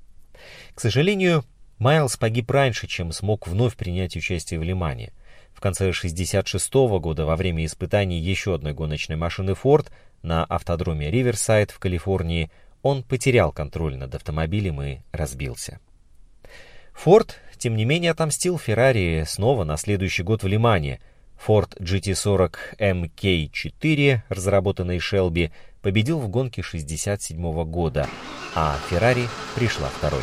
К 0.75 0.81
сожалению, 0.81 1.45
Майлз 1.79 2.17
погиб 2.17 2.51
раньше, 2.51 2.87
чем 2.87 3.13
смог 3.13 3.47
вновь 3.47 3.77
принять 3.77 4.17
участие 4.17 4.61
в 4.61 4.63
Лимане. 4.63 5.13
В 5.55 5.61
конце 5.61 5.85
1966 5.85 6.73
года, 7.01 7.27
во 7.27 7.37
время 7.37 7.65
испытаний 7.65 8.19
еще 8.19 8.55
одной 8.55 8.73
гоночной 8.73 9.17
машины 9.17 9.51
Ford 9.51 9.89
на 10.23 10.45
автодроме 10.45 11.11
Риверсайд 11.11 11.71
в 11.71 11.79
Калифорнии, 11.79 12.51
он 12.83 13.03
потерял 13.03 13.53
контроль 13.53 13.97
над 13.97 14.15
автомобилем 14.15 14.81
и 14.83 14.99
разбился. 15.13 15.81
Форд, 16.93 17.39
тем 17.57 17.77
не 17.77 17.85
менее, 17.85 18.11
отомстил 18.11 18.59
Феррари 18.59 19.25
снова 19.27 19.65
на 19.65 19.77
следующий 19.77 20.23
год 20.23 20.43
в 20.43 20.47
Лимане. 20.47 21.01
Ford 21.47 21.75
GT40 21.81 22.57
MK4, 22.79 24.23
разработанный 24.29 24.99
Шелби, 24.99 25.53
победил 25.81 26.19
в 26.19 26.29
гонке 26.29 26.61
1967 26.61 27.65
года, 27.65 28.09
а 28.55 28.77
Феррари 28.91 29.27
пришла 29.55 29.89
второй. 29.89 30.23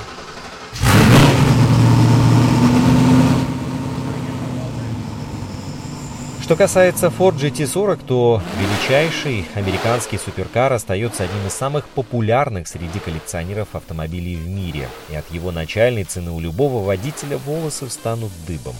Что 6.48 6.56
касается 6.56 7.08
Ford 7.08 7.36
GT40, 7.36 8.06
то 8.08 8.42
величайший 8.58 9.44
американский 9.56 10.18
суперкар 10.18 10.72
остается 10.72 11.26
одним 11.26 11.46
из 11.46 11.52
самых 11.52 11.90
популярных 11.90 12.70
среди 12.70 13.00
коллекционеров 13.00 13.76
автомобилей 13.76 14.38
в 14.38 14.48
мире, 14.48 14.88
и 15.10 15.16
от 15.16 15.30
его 15.30 15.52
начальной 15.52 16.06
цены 16.06 16.32
у 16.32 16.40
любого 16.40 16.86
водителя 16.86 17.38
волосы 17.38 17.88
встанут 17.88 18.32
дыбом. 18.48 18.76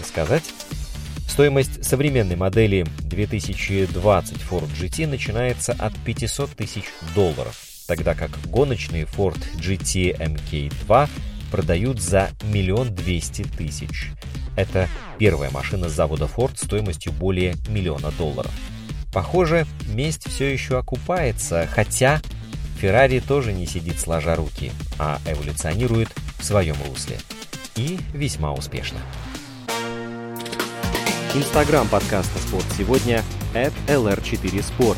И 0.00 0.04
сказать? 0.06 0.44
Стоимость 1.28 1.84
современной 1.84 2.36
модели 2.36 2.86
2020 3.00 4.36
Ford 4.48 4.70
GT 4.80 5.08
начинается 5.08 5.72
от 5.72 5.96
500 6.04 6.50
тысяч 6.50 6.84
долларов, 7.12 7.60
тогда 7.88 8.14
как 8.14 8.30
гоночные 8.46 9.02
Ford 9.02 9.40
GT 9.56 10.16
MK2 10.16 11.08
продают 11.50 12.00
за 12.00 12.30
миллион 12.44 12.94
двести 12.94 13.42
тысяч. 13.42 14.12
Это 14.56 14.88
первая 15.18 15.50
машина 15.50 15.88
с 15.88 15.92
завода 15.92 16.24
Ford 16.26 16.56
стоимостью 16.56 17.12
более 17.12 17.56
миллиона 17.68 18.10
долларов. 18.12 18.52
Похоже, 19.12 19.66
месть 19.88 20.28
все 20.28 20.52
еще 20.52 20.78
окупается, 20.78 21.68
хотя 21.70 22.20
Ferrari 22.80 23.20
тоже 23.20 23.52
не 23.52 23.66
сидит 23.66 23.98
сложа 23.98 24.34
руки, 24.36 24.72
а 24.98 25.20
эволюционирует 25.26 26.08
в 26.38 26.44
своем 26.44 26.76
русле. 26.88 27.18
И 27.76 27.98
весьма 28.12 28.52
успешно. 28.52 28.98
Инстаграм 31.34 31.88
подкаста 31.88 32.38
«Спорт 32.38 32.66
сегодня» 32.76 33.22
at 33.54 33.72
lr4sport. 33.88 34.96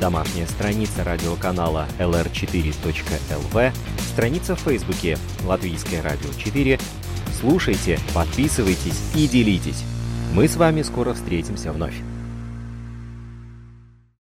Домашняя 0.00 0.46
страница 0.46 1.04
радиоканала 1.04 1.86
lr4.lv, 1.98 3.72
страница 4.12 4.56
в 4.56 4.60
Фейсбуке 4.60 5.18
«Латвийское 5.44 6.02
радио 6.02 6.30
4», 6.30 6.80
Слушайте, 7.46 7.98
подписывайтесь 8.14 9.02
и 9.14 9.28
делитесь. 9.28 9.84
Мы 10.32 10.48
с 10.48 10.56
вами 10.56 10.80
скоро 10.80 11.12
встретимся 11.12 11.72
вновь. 11.72 11.94